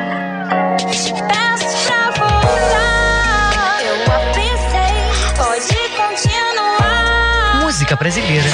[0.76, 3.82] Peço pra voltar.
[3.82, 3.96] Eu
[4.32, 4.94] pensei,
[5.36, 7.60] pode continuar.
[7.62, 8.48] Música brasileira.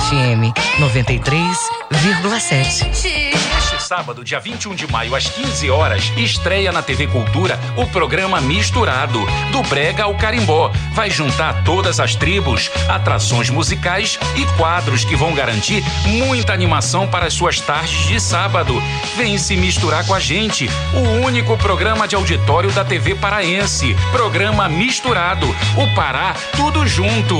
[0.00, 3.34] FM 93,7.
[3.54, 8.40] Neste sábado, dia 21 de maio, às 15 horas, estreia na TV Cultura o programa
[8.40, 9.20] Misturado,
[9.52, 10.72] do Brega ao Carimbó.
[10.94, 17.26] Vai juntar todas as tribos, atrações musicais e quadros que vão garantir muita animação para
[17.26, 18.82] as suas tardes de sábado.
[19.16, 23.94] Vem se misturar com a gente, o único programa de auditório da TV paraense.
[24.12, 27.36] Programa Misturado, o Pará, tudo junto.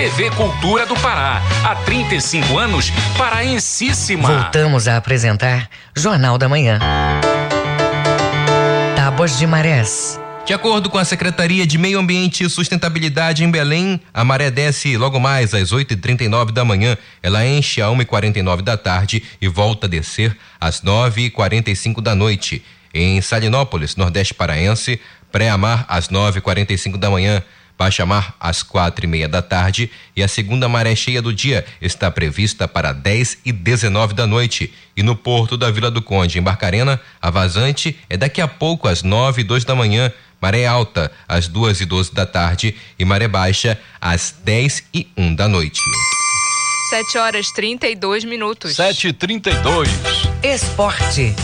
[0.00, 1.42] TV Cultura do Pará.
[1.62, 4.28] Há 35 anos, paraensíssima.
[4.28, 6.78] Voltamos a apresentar Jornal da Manhã.
[8.96, 10.18] Tábuas de Marés.
[10.46, 14.96] De acordo com a Secretaria de Meio Ambiente e Sustentabilidade em Belém, a maré desce
[14.96, 16.96] logo mais às 8h39 da manhã.
[17.22, 22.64] Ela enche a 1h49 da tarde e volta a descer às 9h45 da noite.
[22.94, 24.98] Em Salinópolis, Nordeste Paraense,
[25.30, 27.42] pré-amar às 9h45 da manhã.
[27.80, 31.64] Baixa mar às quatro e meia da tarde e a segunda maré cheia do dia
[31.80, 34.70] está prevista para 10 e 19 da noite.
[34.94, 38.86] E no porto da Vila do Conde, em Barcarena, a vazante é daqui a pouco
[38.86, 43.04] às 9 e 2 da manhã, maré alta às duas e 12 da tarde e
[43.06, 45.80] maré baixa às 10 e 1 da noite.
[46.90, 48.76] 7 horas 32 minutos.
[48.76, 49.88] 7 e 32
[50.42, 51.34] Esporte.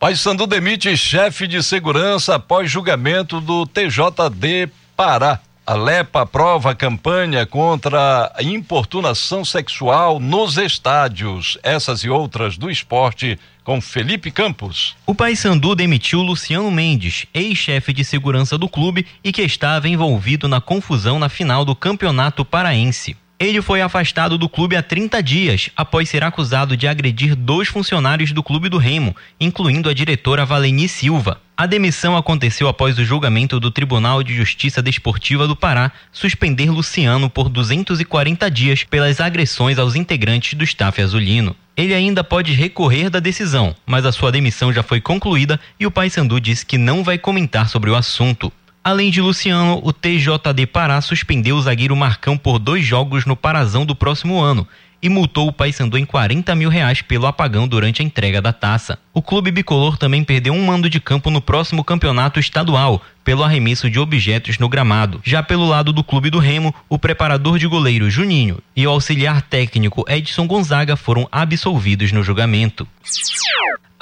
[0.00, 5.38] Paysandu demite chefe de segurança após julgamento do TJD Pará.
[5.66, 11.58] A LEPA aprova a campanha contra a importunação sexual nos estádios.
[11.62, 14.96] Essas e outras do esporte com Felipe Campos.
[15.06, 20.62] O Paysandu demitiu Luciano Mendes, ex-chefe de segurança do clube e que estava envolvido na
[20.62, 23.18] confusão na final do Campeonato Paraense.
[23.40, 28.32] Ele foi afastado do clube há 30 dias, após ser acusado de agredir dois funcionários
[28.32, 31.40] do clube do Remo, incluindo a diretora Valeni Silva.
[31.56, 37.30] A demissão aconteceu após o julgamento do Tribunal de Justiça Desportiva do Pará suspender Luciano
[37.30, 41.56] por 240 dias pelas agressões aos integrantes do staff azulino.
[41.74, 45.90] Ele ainda pode recorrer da decisão, mas a sua demissão já foi concluída e o
[45.90, 48.52] Paysandu disse que não vai comentar sobre o assunto.
[48.82, 53.84] Além de Luciano, o TJD Pará suspendeu o zagueiro Marcão por dois jogos no Parazão
[53.84, 54.66] do próximo ano
[55.02, 58.98] e multou o Paysandu em 40 mil reais pelo apagão durante a entrega da taça.
[59.12, 63.90] O clube bicolor também perdeu um mando de campo no próximo campeonato estadual, pelo arremesso
[63.90, 65.20] de objetos no gramado.
[65.24, 69.42] Já pelo lado do clube do Remo, o preparador de goleiro Juninho e o auxiliar
[69.42, 72.86] técnico Edson Gonzaga foram absolvidos no julgamento.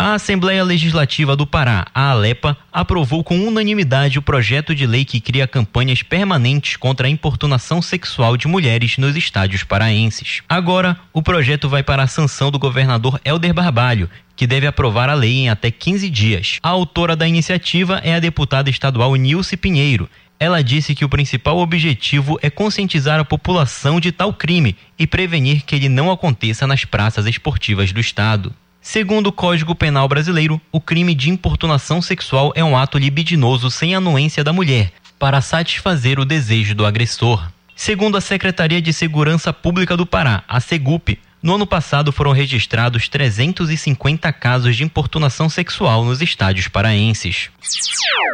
[0.01, 5.21] A Assembleia Legislativa do Pará, a Alepa, aprovou com unanimidade o projeto de lei que
[5.21, 10.41] cria campanhas permanentes contra a importunação sexual de mulheres nos estádios paraenses.
[10.49, 14.09] Agora, o projeto vai para a sanção do governador Helder Barbalho,
[14.39, 16.59] que deve aprovar a lei em até 15 dias.
[16.63, 20.09] A autora da iniciativa é a deputada estadual Nilce Pinheiro.
[20.39, 25.65] Ela disse que o principal objetivo é conscientizar a população de tal crime e prevenir
[25.65, 28.55] que ele não aconteça nas praças esportivas do estado.
[28.81, 33.97] Segundo o Código Penal Brasileiro, o crime de importunação sexual é um ato libidinoso sem
[33.97, 37.51] anuência da mulher, para satisfazer o desejo do agressor.
[37.75, 43.09] Segundo a Secretaria de Segurança Pública do Pará, a SEGUP, no ano passado foram registrados
[43.09, 47.51] 350 casos de importunação sexual nos estádios paraenses.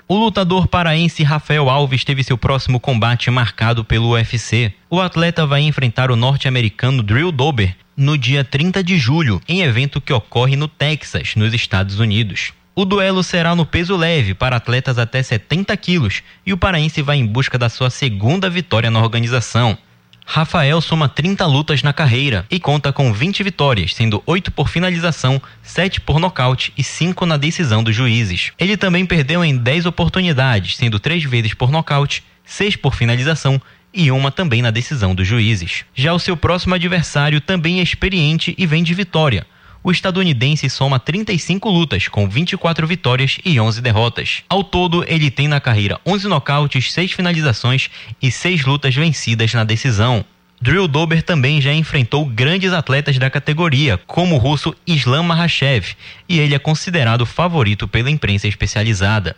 [0.09, 4.73] O lutador paraense Rafael Alves teve seu próximo combate marcado pelo UFC.
[4.89, 10.01] O atleta vai enfrentar o norte-americano Drew Dober no dia 30 de julho, em evento
[10.01, 12.53] que ocorre no Texas, nos Estados Unidos.
[12.77, 17.19] O duelo será no peso leve para atletas até 70 quilos e o paraense vai
[17.19, 19.79] em busca da sua segunda vitória na organização.
[20.27, 25.41] Rafael soma 30 lutas na carreira e conta com 20 vitórias, sendo 8 por finalização,
[25.63, 28.51] 7 por nocaute e 5 na decisão dos juízes.
[28.59, 33.61] Ele também perdeu em 10 oportunidades, sendo 3 vezes por nocaute, 6 por finalização
[33.93, 35.85] e uma também na decisão dos juízes.
[35.95, 39.47] Já o seu próximo adversário também é experiente e vem de vitória.
[39.87, 44.43] O estadunidense soma 35 lutas, com 24 vitórias e 11 derrotas.
[44.49, 49.63] Ao todo, ele tem na carreira 11 nocautes, 6 finalizações e 6 lutas vencidas na
[49.63, 50.25] decisão.
[50.59, 55.95] Drew Dober também já enfrentou grandes atletas da categoria, como o russo Islam Makhachev,
[56.27, 59.37] e ele é considerado favorito pela imprensa especializada.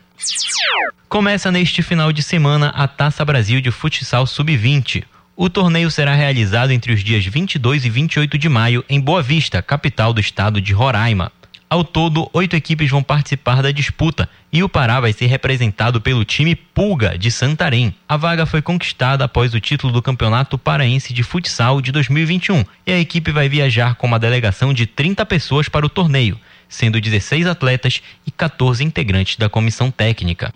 [1.08, 5.02] Começa neste final de semana a Taça Brasil de Futsal Sub-20.
[5.38, 9.60] O torneio será realizado entre os dias 22 e 28 de maio em Boa Vista,
[9.60, 11.30] capital do estado de Roraima.
[11.68, 16.24] Ao todo, oito equipes vão participar da disputa e o Pará vai ser representado pelo
[16.24, 17.94] time Pulga de Santarém.
[18.08, 22.92] A vaga foi conquistada após o título do Campeonato Paraense de Futsal de 2021 e
[22.92, 27.46] a equipe vai viajar com uma delegação de 30 pessoas para o torneio, sendo 16
[27.46, 30.50] atletas e 14 integrantes da comissão técnica.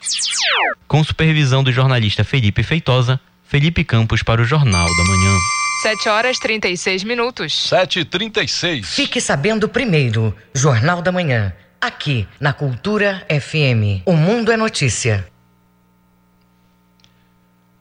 [0.88, 3.20] Com supervisão do jornalista Felipe Feitosa,
[3.50, 5.36] Felipe Campos para o Jornal da Manhã.
[5.82, 7.68] 7 horas 36 minutos.
[7.68, 8.84] 7h36.
[8.84, 14.06] Fique sabendo primeiro, Jornal da Manhã, aqui na Cultura FM.
[14.06, 15.26] O Mundo é Notícia.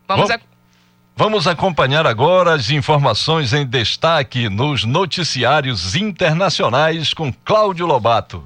[0.08, 0.40] Vamos a...
[1.16, 8.44] Vamos acompanhar agora as informações em destaque nos noticiários internacionais com Cláudio Lobato.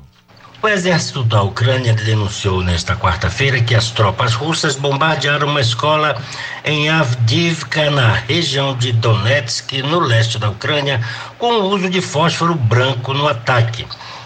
[0.64, 6.16] O exército da Ucrânia denunciou nesta quarta-feira que as tropas russas bombardearam uma escola
[6.64, 11.02] em Avdivka, na região de Donetsk, no leste da Ucrânia,
[11.38, 13.86] com o uso de fósforo branco no ataque.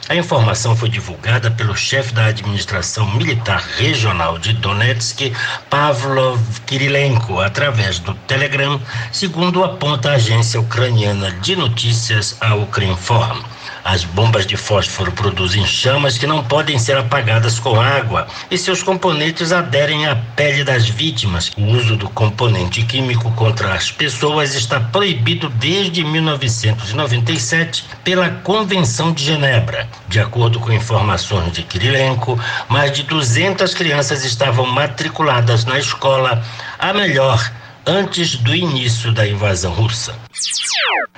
[0.10, 5.34] A informação foi divulgada pelo chefe da administração militar regional de Donetsk,
[5.72, 8.80] Pavlov Kirilenko, através do Telegram,
[9.12, 13.57] segundo aponta a agência ucraniana de notícias, a Ukrinform.
[13.90, 18.84] As bombas de fósforo produzem chamas que não podem ser apagadas com água e seus
[18.84, 21.54] componentes aderem à pele das vítimas.
[21.58, 29.24] O uso do componente químico contra as pessoas está proibido desde 1997 pela Convenção de
[29.24, 29.88] Genebra.
[30.10, 36.44] De acordo com informações de Kirilenko, mais de 200 crianças estavam matriculadas na escola,
[36.78, 37.40] a melhor
[37.88, 40.14] antes do início da invasão russa.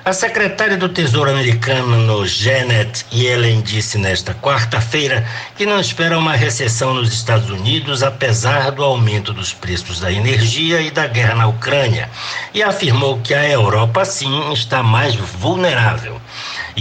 [0.04, 6.94] A secretária do Tesouro americano, Janet Yellen, disse nesta quarta-feira que não espera uma recessão
[6.94, 12.08] nos Estados Unidos, apesar do aumento dos preços da energia e da guerra na Ucrânia,
[12.54, 16.20] e afirmou que a Europa, sim, está mais vulnerável.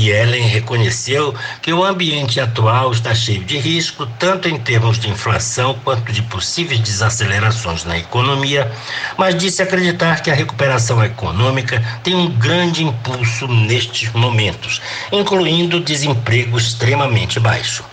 [0.01, 5.09] E Ellen reconheceu que o ambiente atual está cheio de risco, tanto em termos de
[5.09, 8.71] inflação quanto de possíveis desacelerações na economia,
[9.17, 14.81] mas disse acreditar que a recuperação econômica tem um grande impulso nestes momentos,
[15.11, 17.83] incluindo desemprego extremamente baixo.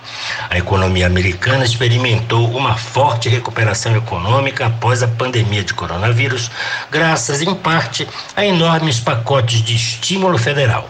[0.48, 6.52] A economia americana experimentou uma forte recuperação econômica após a pandemia de coronavírus,
[6.88, 10.88] graças em parte a enormes pacotes de estímulo federal.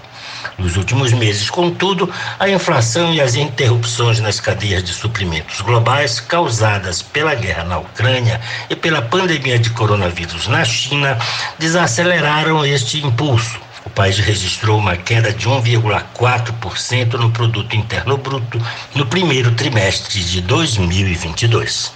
[0.59, 7.03] Nos últimos meses, contudo, a inflação e as interrupções nas cadeias de suprimentos globais causadas
[7.03, 8.41] pela guerra na Ucrânia
[8.71, 11.19] e pela pandemia de coronavírus na China
[11.59, 13.66] desaceleraram este impulso.
[13.87, 18.61] O país registrou uma queda de 1,4% no produto interno bruto
[18.97, 21.93] no primeiro trimestre de 2022.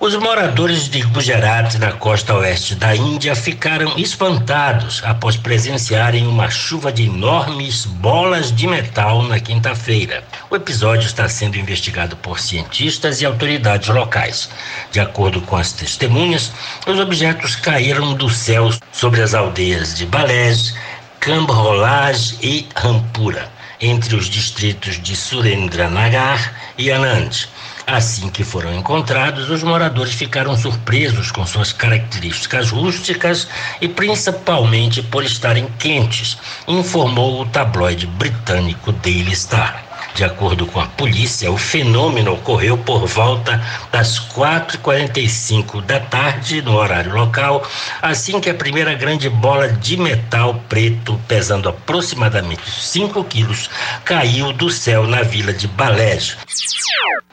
[0.00, 6.90] Os moradores de Gujarat, na costa oeste da Índia, ficaram espantados após presenciarem uma chuva
[6.90, 10.24] de enormes bolas de metal na quinta-feira.
[10.48, 14.48] O episódio está sendo investigado por cientistas e autoridades locais.
[14.90, 16.50] De acordo com as testemunhas,
[16.86, 20.72] os objetos caíram do céu sobre as aldeias de Balej,
[21.20, 27.46] Kambholaj e Rampura, entre os distritos de Surendranagar e Anand.
[27.86, 33.46] Assim que foram encontrados, os moradores ficaram surpresos com suas características rústicas
[33.82, 39.89] e principalmente por estarem quentes, informou o tabloide britânico Daily Star.
[40.14, 46.76] De acordo com a polícia, o fenômeno ocorreu por volta das 4h45 da tarde, no
[46.76, 47.66] horário local,
[48.02, 53.70] assim que a primeira grande bola de metal preto, pesando aproximadamente 5 quilos,
[54.04, 56.36] caiu do céu na vila de Balege.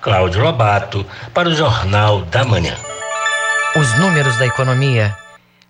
[0.02, 2.76] Cláudio Lobato, para o Jornal da Manhã.
[3.76, 5.16] Os números da economia.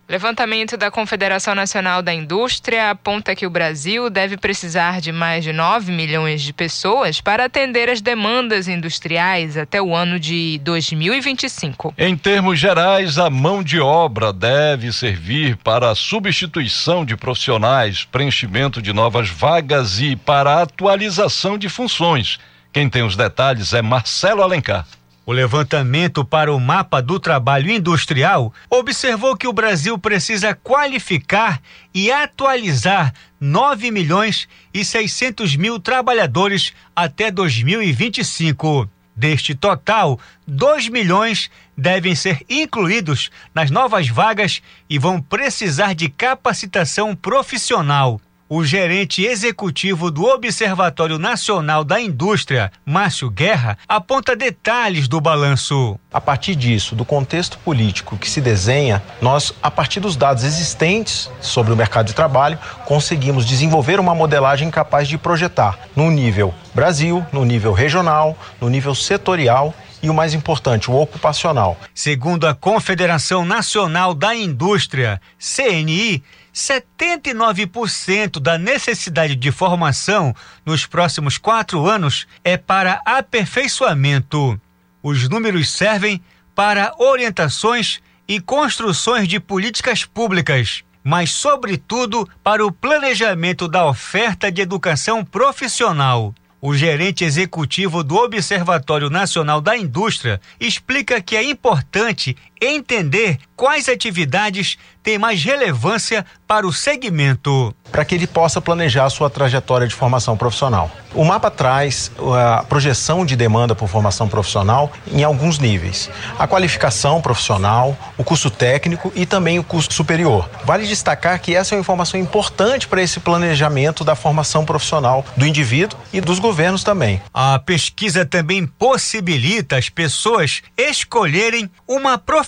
[0.09, 5.51] Levantamento da Confederação Nacional da Indústria aponta que o Brasil deve precisar de mais de
[5.51, 11.93] 9 milhões de pessoas para atender as demandas industriais até o ano de 2025.
[11.97, 18.81] Em termos gerais, a mão de obra deve servir para a substituição de profissionais, preenchimento
[18.81, 22.39] de novas vagas e para a atualização de funções.
[22.71, 24.87] Quem tem os detalhes é Marcelo Alencar.
[25.27, 31.61] O levantamento para o mapa do trabalho industrial observou que o Brasil precisa qualificar
[31.93, 38.89] e atualizar 9 milhões e 600 mil trabalhadores até 2025.
[39.13, 40.17] Deste total,
[40.47, 48.21] 2 milhões devem ser incluídos nas novas vagas e vão precisar de capacitação profissional.
[48.49, 55.99] O gerente executivo do Observatório Nacional da Indústria, Márcio Guerra, aponta detalhes do balanço.
[56.13, 61.29] A partir disso, do contexto político que se desenha, nós, a partir dos dados existentes
[61.41, 67.25] sobre o mercado de trabalho, conseguimos desenvolver uma modelagem capaz de projetar no nível Brasil,
[67.33, 71.77] no nível regional, no nível setorial e o mais importante, o ocupacional.
[71.93, 76.23] Segundo a Confederação Nacional da Indústria, CNI,
[76.57, 80.35] 79% da necessidade de formação
[80.65, 84.59] nos próximos quatro anos é para aperfeiçoamento.
[85.03, 86.19] Os números servem
[86.55, 94.59] para orientações e construções de políticas públicas, mas, sobretudo, para o planejamento da oferta de
[94.59, 96.33] educação profissional.
[96.59, 104.77] O gerente executivo do Observatório Nacional da Indústria explica que é importante entender quais atividades
[105.01, 107.73] têm mais relevância para o segmento.
[107.91, 110.91] Para que ele possa planejar a sua trajetória de formação profissional.
[111.13, 112.11] O mapa traz
[112.59, 118.49] a projeção de demanda por formação profissional em alguns níveis: a qualificação profissional, o curso
[118.49, 120.49] técnico e também o curso superior.
[120.65, 125.47] Vale destacar que essa é uma informação importante para esse planejamento da formação profissional do
[125.47, 127.21] indivíduo e dos governos também.
[127.33, 132.46] A pesquisa também possibilita as pessoas escolherem uma profissão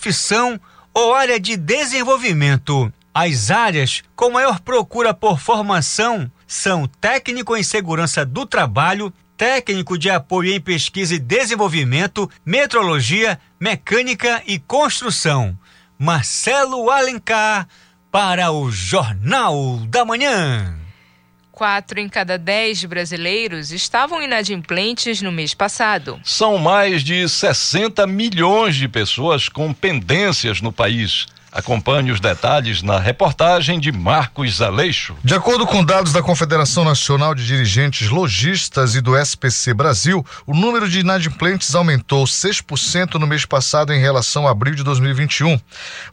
[0.94, 2.92] ou área de desenvolvimento.
[3.14, 10.10] As áreas com maior procura por formação são técnico em segurança do trabalho, técnico de
[10.10, 15.58] apoio em pesquisa e desenvolvimento, metrologia, mecânica e construção.
[15.98, 17.68] Marcelo Alencar
[18.12, 20.79] para o Jornal da Manhã.
[21.60, 26.18] Quatro em cada dez brasileiros estavam inadimplentes no mês passado.
[26.24, 31.26] São mais de 60 milhões de pessoas com pendências no país.
[31.52, 35.16] Acompanhe os detalhes na reportagem de Marcos Aleixo.
[35.24, 40.54] De acordo com dados da Confederação Nacional de Dirigentes Logistas e do SPC Brasil, o
[40.54, 45.60] número de inadimplentes aumentou 6% no mês passado em relação a abril de 2021.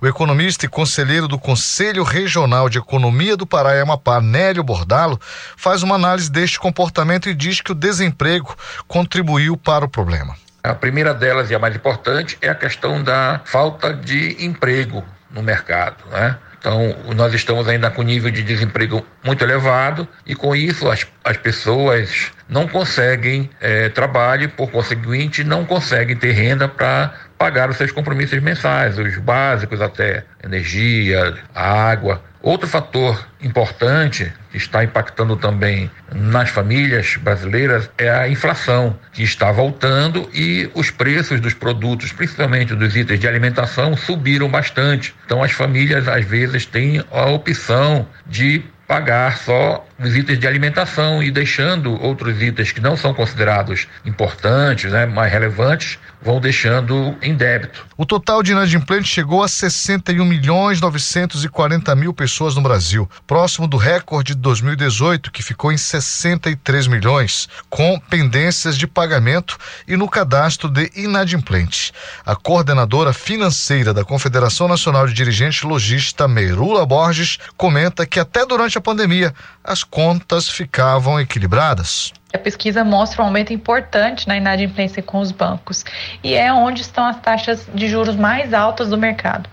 [0.00, 5.20] O economista e conselheiro do Conselho Regional de Economia do Pará e Amapá, Nélio Bordalo,
[5.56, 8.56] faz uma análise deste comportamento e diz que o desemprego
[8.88, 10.34] contribuiu para o problema.
[10.62, 15.04] A primeira delas e a mais importante é a questão da falta de emprego
[15.36, 16.36] no mercado, né?
[16.58, 21.36] Então, nós estamos ainda com nível de desemprego muito elevado e, com isso, as, as
[21.36, 27.92] pessoas não conseguem é, trabalho por conseguinte, não conseguem ter renda para pagar os seus
[27.92, 32.20] compromissos mensais, os básicos até, energia, água.
[32.46, 39.50] Outro fator importante que está impactando também nas famílias brasileiras é a inflação, que está
[39.50, 45.12] voltando e os preços dos produtos, principalmente dos itens de alimentação, subiram bastante.
[45.24, 51.22] Então as famílias às vezes têm a opção de pagar só os itens de alimentação
[51.22, 57.34] e deixando outros itens que não são considerados importantes, né, mais relevantes, vão deixando em
[57.34, 57.86] débito.
[57.96, 63.76] O total de inadimplentes chegou a 61 milhões 940 mil pessoas no Brasil, próximo do
[63.76, 69.56] recorde de 2018, que ficou em 63 milhões, com pendências de pagamento
[69.86, 71.92] e no cadastro de inadimplentes.
[72.24, 78.78] A coordenadora financeira da Confederação Nacional de Dirigentes Logista, Merula Borges, comenta que até durante
[78.78, 82.12] a pandemia as contas ficavam equilibradas.
[82.36, 85.86] A pesquisa mostra um aumento importante na inadimplência com os bancos
[86.22, 89.48] e é onde estão as taxas de juros mais altas do mercado.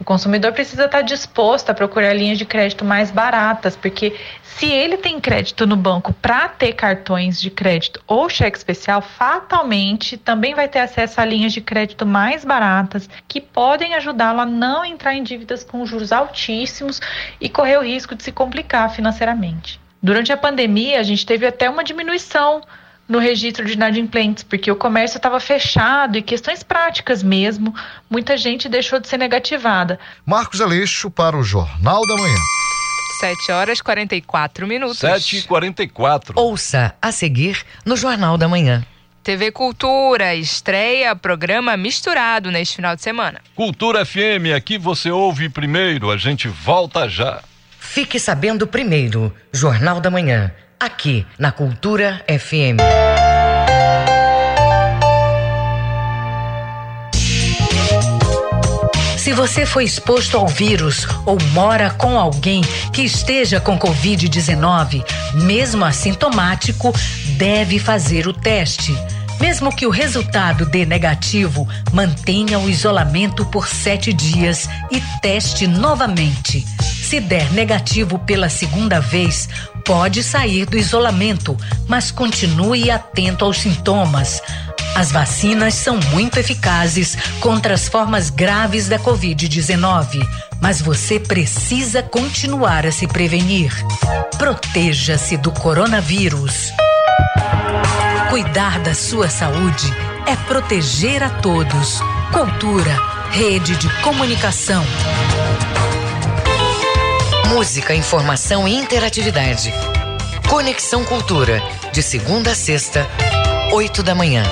[0.00, 4.96] O consumidor precisa estar disposto a procurar linhas de crédito mais baratas, porque se ele
[4.96, 10.66] tem crédito no banco para ter cartões de crédito ou cheque especial, fatalmente também vai
[10.66, 15.22] ter acesso a linhas de crédito mais baratas que podem ajudá-lo a não entrar em
[15.22, 17.00] dívidas com juros altíssimos
[17.40, 19.83] e correr o risco de se complicar financeiramente.
[20.04, 22.60] Durante a pandemia, a gente teve até uma diminuição
[23.08, 27.74] no registro de inadimplentes, porque o comércio estava fechado e questões práticas mesmo,
[28.10, 29.98] muita gente deixou de ser negativada.
[30.26, 32.36] Marcos Aleixo para o Jornal da Manhã.
[33.18, 34.98] 7 horas 44 minutos.
[34.98, 38.84] 7 e 44 Ouça a seguir no Jornal da Manhã.
[39.22, 43.40] TV Cultura estreia programa misturado neste final de semana.
[43.54, 47.42] Cultura FM, aqui você ouve primeiro, a gente volta já.
[47.94, 52.82] Fique sabendo primeiro, Jornal da Manhã, aqui na Cultura FM.
[59.16, 65.84] Se você foi exposto ao vírus ou mora com alguém que esteja com Covid-19, mesmo
[65.84, 66.92] assintomático,
[67.36, 68.92] deve fazer o teste.
[69.44, 76.64] Mesmo que o resultado dê negativo, mantenha o isolamento por sete dias e teste novamente.
[76.80, 79.46] Se der negativo pela segunda vez,
[79.84, 84.40] pode sair do isolamento, mas continue atento aos sintomas.
[84.94, 90.26] As vacinas são muito eficazes contra as formas graves da Covid-19,
[90.58, 93.74] mas você precisa continuar a se prevenir.
[94.38, 96.72] Proteja-se do coronavírus.
[98.30, 99.92] Cuidar da sua saúde
[100.26, 102.00] é proteger a todos.
[102.32, 102.96] Cultura,
[103.30, 104.84] rede de comunicação.
[107.48, 109.72] Música, informação e interatividade.
[110.48, 111.62] Conexão Cultura,
[111.92, 113.06] de segunda a sexta,
[113.72, 114.42] oito da manhã.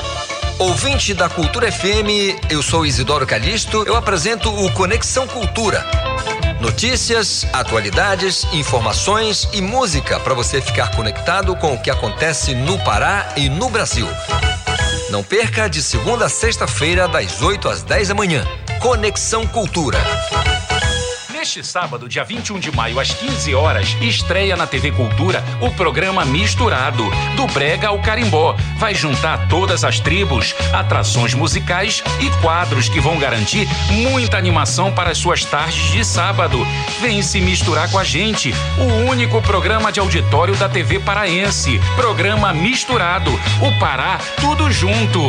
[0.58, 5.84] Ouvinte da Cultura FM, eu sou Isidoro Calixto, eu apresento o Conexão Cultura.
[6.62, 13.32] Notícias, atualidades, informações e música para você ficar conectado com o que acontece no Pará
[13.36, 14.06] e no Brasil.
[15.10, 18.46] Não perca de segunda a sexta-feira, das 8 às 10 da manhã.
[18.80, 19.98] Conexão Cultura.
[21.42, 26.24] Neste sábado, dia 21 de maio, às 15 horas, estreia na TV Cultura o programa
[26.24, 27.02] Misturado,
[27.34, 28.54] do Brega ao Carimbó.
[28.76, 35.10] Vai juntar todas as tribos, atrações musicais e quadros que vão garantir muita animação para
[35.10, 36.64] as suas tardes de sábado.
[37.00, 41.80] Vem se misturar com a gente, o único programa de auditório da TV paraense.
[41.96, 45.20] Programa Misturado, o Pará, tudo junto.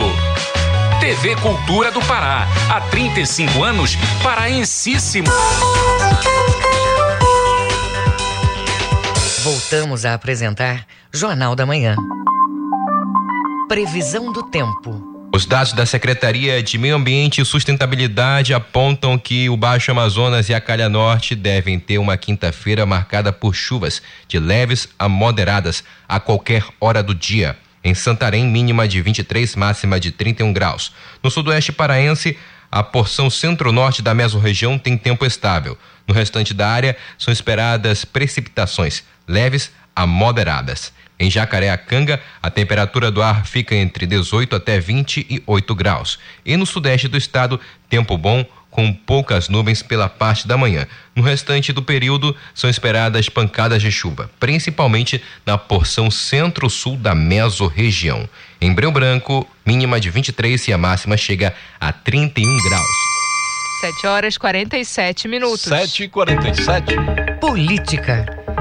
[1.03, 2.47] TV Cultura do Pará.
[2.69, 5.27] Há 35 anos, paraensíssimo.
[9.43, 11.97] Voltamos a apresentar Jornal da Manhã.
[13.67, 15.29] Previsão do tempo.
[15.35, 20.53] Os dados da Secretaria de Meio Ambiente e Sustentabilidade apontam que o Baixo Amazonas e
[20.53, 26.17] a Calha Norte devem ter uma quinta-feira marcada por chuvas de leves a moderadas a
[26.21, 27.57] qualquer hora do dia.
[27.83, 30.93] Em Santarém, mínima de 23, máxima de 31 graus.
[31.21, 32.37] No sudoeste paraense,
[32.71, 35.77] a porção centro-norte da mesorregião tem tempo estável.
[36.07, 40.91] No restante da área, são esperadas precipitações leves a moderadas.
[41.19, 46.19] Em Jacareacanga, a temperatura do ar fica entre 18 até 28 graus.
[46.45, 47.59] E no sudeste do estado,
[47.89, 50.87] tempo bom com poucas nuvens pela parte da manhã.
[51.15, 58.27] No restante do período, são esperadas pancadas de chuva, principalmente na porção centro-sul da mesorregião.
[58.59, 63.13] Em Breu Branco, mínima de 23 e a máxima chega a 31 graus.
[63.81, 65.61] 7 horas 47 minutos.
[65.61, 66.95] 7 e 47
[67.39, 68.52] Política.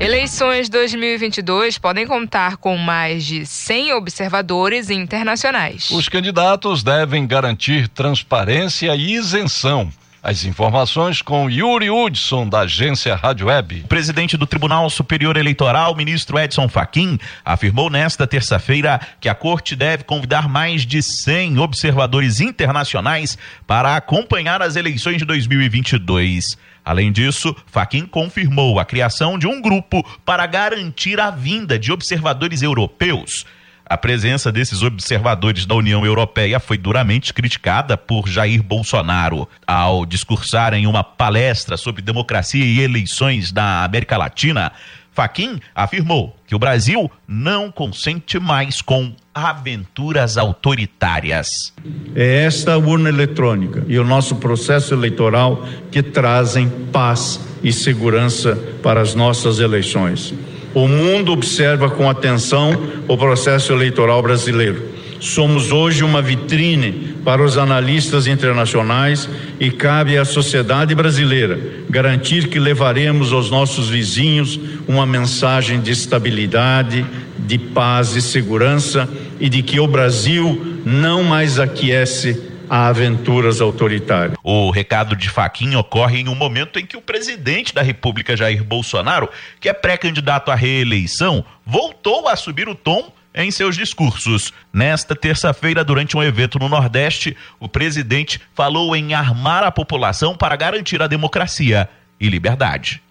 [0.00, 5.90] Eleições 2022 podem contar com mais de 100 observadores internacionais.
[5.90, 9.90] Os candidatos devem garantir transparência e isenção.
[10.22, 13.82] As informações com Yuri Hudson, da agência Rádio Web.
[13.84, 19.74] O presidente do Tribunal Superior Eleitoral, ministro Edson Fachin, afirmou nesta terça-feira que a corte
[19.74, 26.58] deve convidar mais de 100 observadores internacionais para acompanhar as eleições de 2022.
[26.88, 32.62] Além disso, Fachin confirmou a criação de um grupo para garantir a vinda de observadores
[32.62, 33.44] europeus.
[33.84, 40.72] A presença desses observadores da União Europeia foi duramente criticada por Jair Bolsonaro ao discursar
[40.72, 44.72] em uma palestra sobre democracia e eleições na América Latina.
[45.18, 51.74] Faquim afirmou que o Brasil não consente mais com aventuras autoritárias.
[52.14, 59.00] É esta urna eletrônica e o nosso processo eleitoral que trazem paz e segurança para
[59.00, 60.32] as nossas eleições.
[60.72, 64.97] O mundo observa com atenção o processo eleitoral brasileiro.
[65.20, 71.58] Somos hoje uma vitrine para os analistas internacionais e cabe à sociedade brasileira
[71.90, 77.04] garantir que levaremos aos nossos vizinhos uma mensagem de estabilidade,
[77.38, 79.08] de paz e segurança
[79.40, 84.36] e de que o Brasil não mais aquece a aventuras autoritárias.
[84.42, 88.62] O recado de Faquinha ocorre em um momento em que o presidente da República, Jair
[88.62, 94.52] Bolsonaro, que é pré-candidato à reeleição, voltou a subir o tom em seus discursos.
[94.72, 100.56] Nesta terça-feira, durante um evento no Nordeste, o presidente falou em armar a população para
[100.56, 101.88] garantir a democracia
[102.20, 103.02] e liberdade.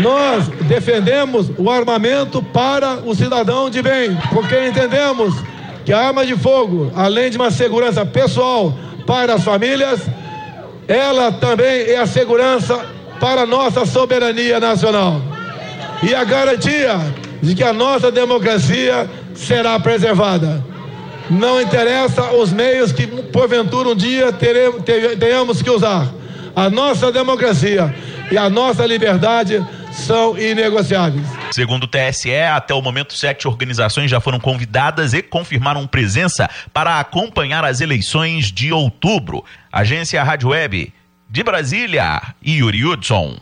[0.00, 5.34] Nós defendemos o armamento para o cidadão de bem, porque entendemos
[5.84, 10.00] que a arma de fogo, além de uma segurança pessoal para as famílias,
[10.88, 12.86] ela também é a segurança
[13.20, 15.20] para a nossa soberania nacional.
[16.02, 16.98] E a garantia
[17.42, 20.64] de que a nossa democracia será preservada.
[21.30, 24.82] Não interessa os meios que, porventura, um dia teremos,
[25.18, 26.08] tenhamos que usar.
[26.54, 27.94] A nossa democracia
[28.30, 31.26] e a nossa liberdade são inegociáveis.
[31.52, 37.00] Segundo o TSE, até o momento, sete organizações já foram convidadas e confirmaram presença para
[37.00, 39.44] acompanhar as eleições de outubro.
[39.72, 40.92] Agência Rádio Web
[41.30, 43.38] de Brasília, Yuri Hudson.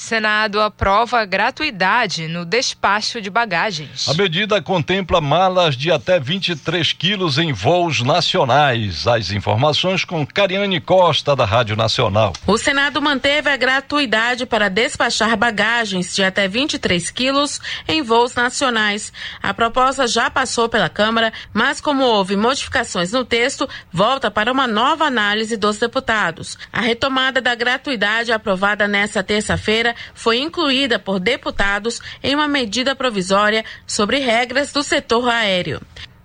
[0.00, 4.08] Senado aprova gratuidade no despacho de bagagens.
[4.08, 9.06] A medida contempla malas de até 23 quilos em voos nacionais.
[9.06, 12.32] As informações com Cariane Costa, da Rádio Nacional.
[12.46, 19.12] O Senado manteve a gratuidade para despachar bagagens de até 23 quilos em voos nacionais.
[19.42, 24.66] A proposta já passou pela Câmara, mas como houve modificações no texto, volta para uma
[24.66, 26.56] nova análise dos deputados.
[26.72, 33.64] A retomada da gratuidade aprovada nesta terça-feira foi incluída por deputados em uma medida provisória
[33.86, 35.80] sobre regras do setor aéreo.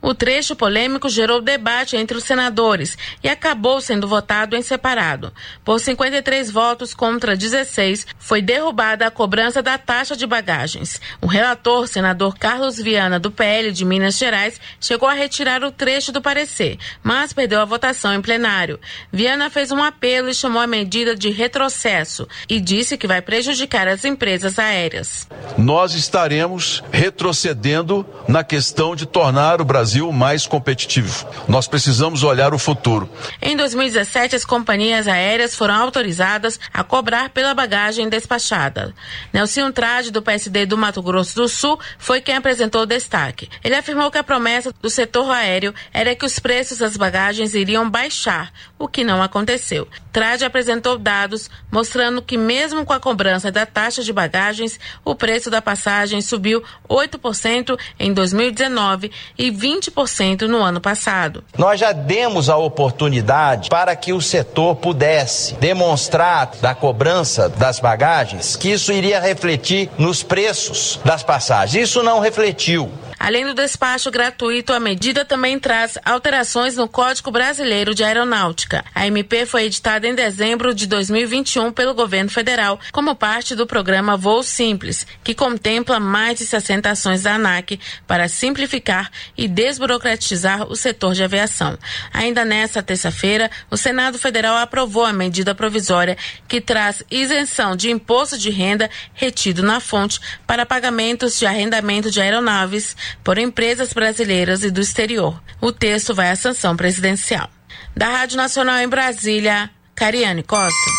[0.05, 5.33] O trecho polêmico gerou debate entre os senadores e acabou sendo votado em separado.
[5.63, 11.01] Por 53 votos contra 16, foi derrubada a cobrança da taxa de bagagens.
[11.19, 16.11] O relator, senador Carlos Viana, do PL de Minas Gerais, chegou a retirar o trecho
[16.11, 18.79] do parecer, mas perdeu a votação em plenário.
[19.11, 23.87] Viana fez um apelo e chamou a medida de retrocesso e disse que vai prejudicar
[23.87, 25.27] as empresas aéreas.
[25.57, 31.25] Nós estaremos retrocedendo na questão de tornar o Brasil Brasil mais competitivo.
[31.47, 33.09] Nós precisamos olhar o futuro.
[33.41, 38.93] Em 2017, as companhias aéreas foram autorizadas a cobrar pela bagagem despachada.
[39.31, 43.49] Nelson Trade, do PSD do Mato Grosso do Sul, foi quem apresentou o destaque.
[43.63, 47.89] Ele afirmou que a promessa do setor aéreo era que os preços das bagagens iriam
[47.89, 49.87] baixar, o que não aconteceu.
[50.11, 55.49] Trade apresentou dados mostrando que, mesmo com a cobrança da taxa de bagagens, o preço
[55.49, 61.43] da passagem subiu 8% em 2019 e 20 20% no ano passado.
[61.57, 68.55] Nós já demos a oportunidade para que o setor pudesse demonstrar da cobrança das bagagens
[68.55, 71.89] que isso iria refletir nos preços das passagens.
[71.89, 72.91] Isso não refletiu.
[73.17, 78.83] Além do despacho gratuito, a medida também traz alterações no Código Brasileiro de Aeronáutica.
[78.93, 84.17] A MP foi editada em dezembro de 2021 pelo governo federal, como parte do programa
[84.17, 90.75] Voo Simples, que contempla mais de 60 ações da ANAC para simplificar e desburocratizar o
[90.75, 91.77] setor de aviação.
[92.13, 96.15] Ainda nesta terça-feira, o Senado Federal aprovou a medida provisória
[96.47, 102.21] que traz isenção de imposto de renda retido na fonte para pagamentos de arrendamento de
[102.21, 105.41] aeronaves por empresas brasileiras e do exterior.
[105.59, 107.49] O texto vai à sanção presidencial.
[107.95, 110.91] Da Rádio Nacional em Brasília, Cariane Costa.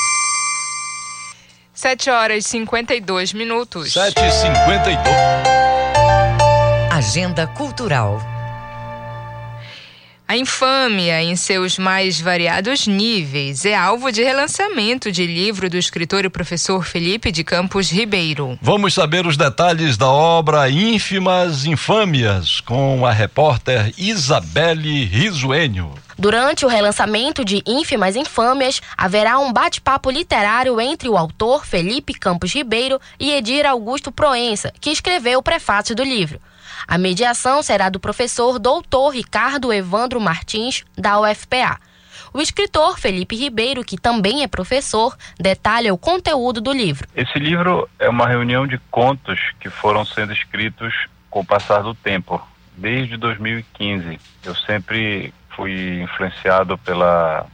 [1.72, 3.92] 7 horas e 52 minutos.
[3.92, 5.06] 7 e 52.
[6.90, 8.35] Agenda Cultural.
[10.28, 16.24] A infâmia, em seus mais variados níveis, é alvo de relançamento de livro do escritor
[16.24, 18.58] e professor Felipe de Campos Ribeiro.
[18.60, 25.94] Vamos saber os detalhes da obra Ínfimas Infâmias com a repórter Isabelle Risuênio.
[26.18, 32.52] Durante o relançamento de Ínfimas Infâmias, haverá um bate-papo literário entre o autor Felipe Campos
[32.52, 36.40] Ribeiro e Edir Augusto Proença, que escreveu o prefácio do livro.
[36.86, 41.78] A mediação será do professor doutor Ricardo Evandro Martins, da UFPA.
[42.32, 47.08] O escritor Felipe Ribeiro, que também é professor, detalha o conteúdo do livro.
[47.14, 50.92] Esse livro é uma reunião de contos que foram sendo escritos
[51.30, 52.40] com o passar do tempo,
[52.76, 54.18] desde 2015.
[54.44, 57.46] Eu sempre fui influenciado pela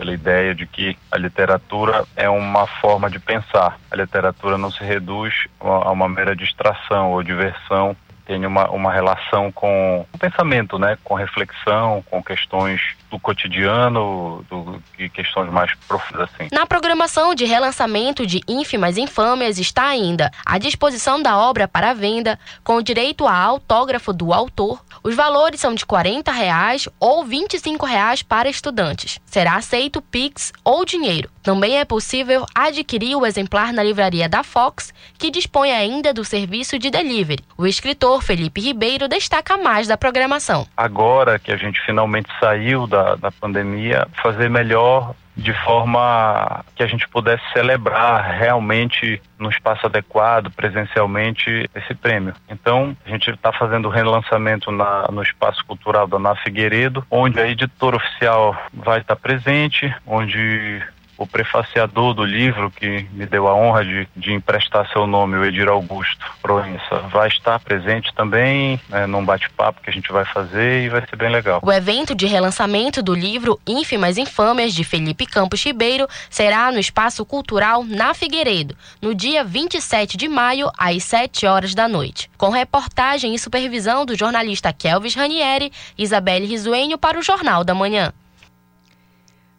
[0.00, 3.78] pela ideia de que a literatura é uma forma de pensar.
[3.90, 7.94] A literatura não se reduz a uma mera distração ou diversão
[8.30, 10.96] tem uma, uma relação com o pensamento, né?
[11.02, 16.48] com reflexão, com questões do cotidiano do, e questões mais profundas assim.
[16.52, 22.38] Na programação de relançamento de Ínfimas Infâmias está ainda a disposição da obra para venda,
[22.62, 24.80] com direito a autógrafo do autor.
[25.02, 29.18] Os valores são de 40 reais ou 25 reais para estudantes.
[29.26, 31.28] Será aceito Pix ou dinheiro.
[31.42, 36.78] Também é possível adquirir o exemplar na livraria da Fox, que dispõe ainda do serviço
[36.78, 37.42] de delivery.
[37.56, 40.66] O escritor Felipe Ribeiro destaca mais da programação.
[40.76, 46.86] Agora que a gente finalmente saiu da, da pandemia, fazer melhor de forma que a
[46.86, 52.34] gente pudesse celebrar realmente no espaço adequado, presencialmente, esse prêmio.
[52.48, 57.40] Então, a gente está fazendo o relançamento na, no Espaço Cultural da Na Figueiredo, onde
[57.40, 60.82] a editora oficial vai estar presente, onde
[61.20, 65.44] o prefaciador do livro, que me deu a honra de, de emprestar seu nome, o
[65.44, 70.82] Edir Augusto Proença, vai estar presente também né, num bate-papo que a gente vai fazer
[70.82, 71.60] e vai ser bem legal.
[71.62, 77.22] O evento de relançamento do livro Ínfimas Infâmias, de Felipe Campos Ribeiro, será no Espaço
[77.26, 82.30] Cultural na Figueiredo, no dia 27 de maio, às 7 horas da noite.
[82.38, 88.10] Com reportagem e supervisão do jornalista Kelvis Ranieri, Isabelle Risuenho para o Jornal da Manhã.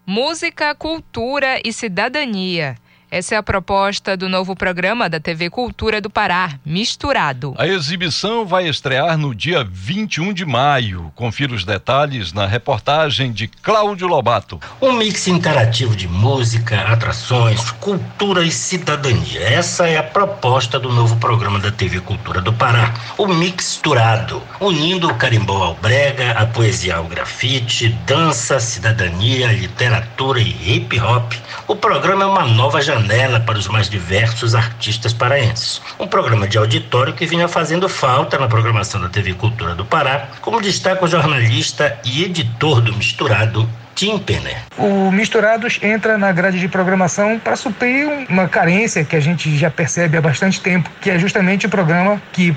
[0.05, 2.75] Música, cultura e cidadania.
[3.13, 7.53] Essa é a proposta do novo programa da TV Cultura do Pará, Misturado.
[7.57, 11.11] A exibição vai estrear no dia 21 de maio.
[11.13, 14.61] Confira os detalhes na reportagem de Cláudio Lobato.
[14.81, 19.41] Um mix interativo de música, atrações, cultura e cidadania.
[19.41, 25.09] Essa é a proposta do novo programa da TV Cultura do Pará, o Mixturado, unindo
[25.09, 31.33] o carimbó ao brega, a poesia ao grafite, dança, cidadania, literatura e hip hop.
[31.67, 35.81] O programa é uma nova janela janela para os mais diversos artistas paraenses.
[35.99, 40.27] Um programa de auditório que vinha fazendo falta na programação da TV Cultura do Pará,
[40.41, 44.57] como destaca o jornalista e editor do Misturado, Tim Penner.
[44.77, 49.69] O Misturados entra na grade de programação para suprir uma carência que a gente já
[49.69, 52.55] percebe há bastante tempo, que é justamente o programa que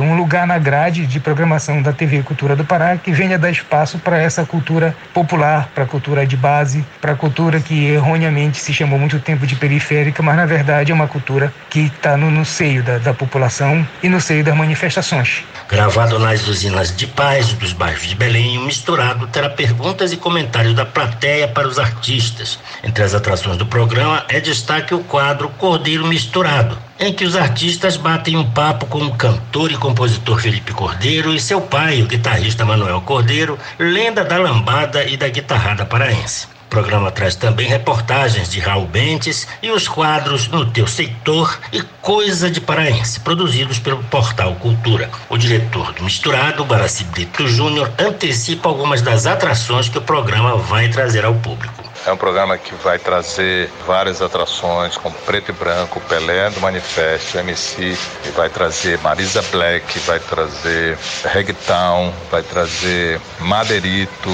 [0.00, 3.98] um lugar na grade de programação da TV Cultura do Pará que venha dar espaço
[3.98, 8.72] para essa cultura popular, para a cultura de base, para a cultura que erroneamente se
[8.72, 12.44] chamou muito tempo de periférica, mas na verdade é uma cultura que está no, no,
[12.44, 15.44] seio da, da, população e no seio das manifestações.
[15.68, 20.74] Gravado nas usinas de paz dos bairros de Belém, o misturado terá perguntas e comentários
[20.74, 22.58] da plateia para os artistas.
[22.84, 27.96] Entre as atrações do programa é destaque o quadro Cordeiro Misturado, em que os artistas
[27.96, 32.64] batem um papo com o cantor e compositor Felipe Cordeiro e seu pai, o guitarrista
[32.64, 36.46] Manuel Cordeiro, lenda da lambada e da guitarrada paraense.
[36.46, 41.80] O programa traz também reportagens de Raul Bentes e os quadros No Teu Setor e
[42.02, 45.08] Coisa de Paraense, produzidos pelo Portal Cultura.
[45.28, 50.88] O diretor do Misturado, Baraci Brito Júnior, antecipa algumas das atrações que o programa vai
[50.88, 51.85] trazer ao público.
[52.06, 57.36] É um programa que vai trazer várias atrações, como Preto e Branco, Pelé do Manifesto,
[57.36, 64.30] MC, e vai trazer Marisa Black, vai trazer Regtown, vai trazer Madeirito,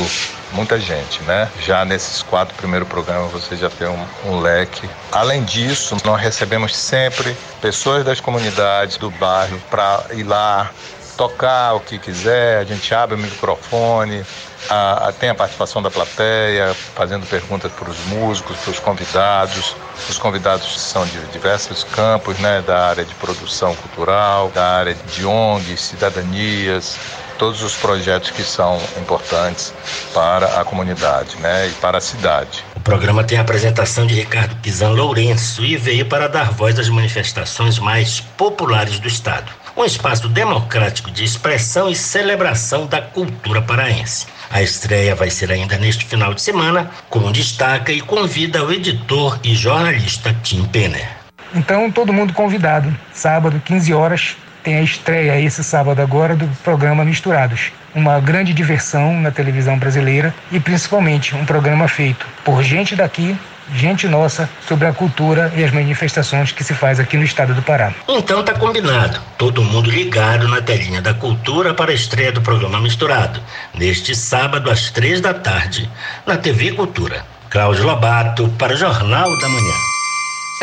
[0.53, 1.49] muita gente, né?
[1.61, 4.87] Já nesses quatro primeiros programas você já tem um, um, leque.
[5.11, 10.71] Além disso, nós recebemos sempre pessoas das comunidades do bairro para ir lá
[11.17, 14.25] tocar o que quiser, a gente abre o microfone,
[14.69, 19.77] a, a, tem a participação da plateia, fazendo perguntas para os músicos, para os convidados.
[20.09, 25.25] Os convidados são de diversos campos, né, da área de produção cultural, da área de
[25.25, 26.99] ONGs, cidadanias,
[27.39, 29.75] todos os projetos que são importantes
[30.15, 32.65] para a comunidade né, e para a cidade.
[32.77, 36.89] O programa tem a apresentação de Ricardo Pizan Lourenço e veio para dar voz às
[36.89, 39.62] manifestações mais populares do Estado.
[39.77, 44.27] Um espaço democrático de expressão e celebração da cultura paraense.
[44.51, 49.39] A estreia vai ser ainda neste final de semana, como destaca e convida o editor
[49.43, 51.09] e jornalista Tim Penner.
[51.55, 52.95] Então, todo mundo convidado.
[53.13, 57.73] Sábado, 15 horas, tem a estreia esse sábado agora do programa Misturados.
[57.95, 63.37] Uma grande diversão na televisão brasileira e principalmente um programa feito por gente daqui,
[63.75, 67.63] gente nossa, sobre a cultura e as manifestações que se faz aqui no estado do
[67.63, 67.93] Pará.
[68.09, 69.21] Então tá combinado.
[69.39, 73.41] Todo mundo ligado na telinha da cultura para a estreia do programa Misturado,
[73.75, 75.91] neste sábado às três da tarde,
[76.27, 77.25] na TV Cultura.
[77.51, 79.92] Cláudio Lobato para o Jornal da Manhã.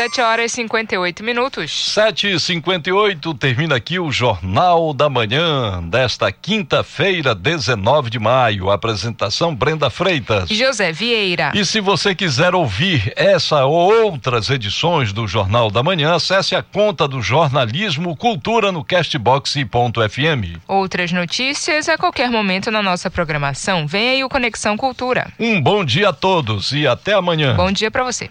[0.00, 1.92] 7 horas e 58 minutos.
[1.92, 8.70] 7 e 58 termina aqui o Jornal da Manhã desta quinta-feira, 19 de maio.
[8.70, 10.48] Apresentação Brenda Freitas.
[10.48, 11.52] José Vieira.
[11.54, 16.62] E se você quiser ouvir essa ou outras edições do Jornal da Manhã, acesse a
[16.62, 20.62] conta do Jornalismo Cultura no castbox.fm.
[20.66, 23.86] Outras notícias a qualquer momento na nossa programação.
[23.86, 25.30] Vem aí o Conexão Cultura.
[25.38, 27.54] Um bom dia a todos e até amanhã.
[27.54, 28.30] Bom dia para você.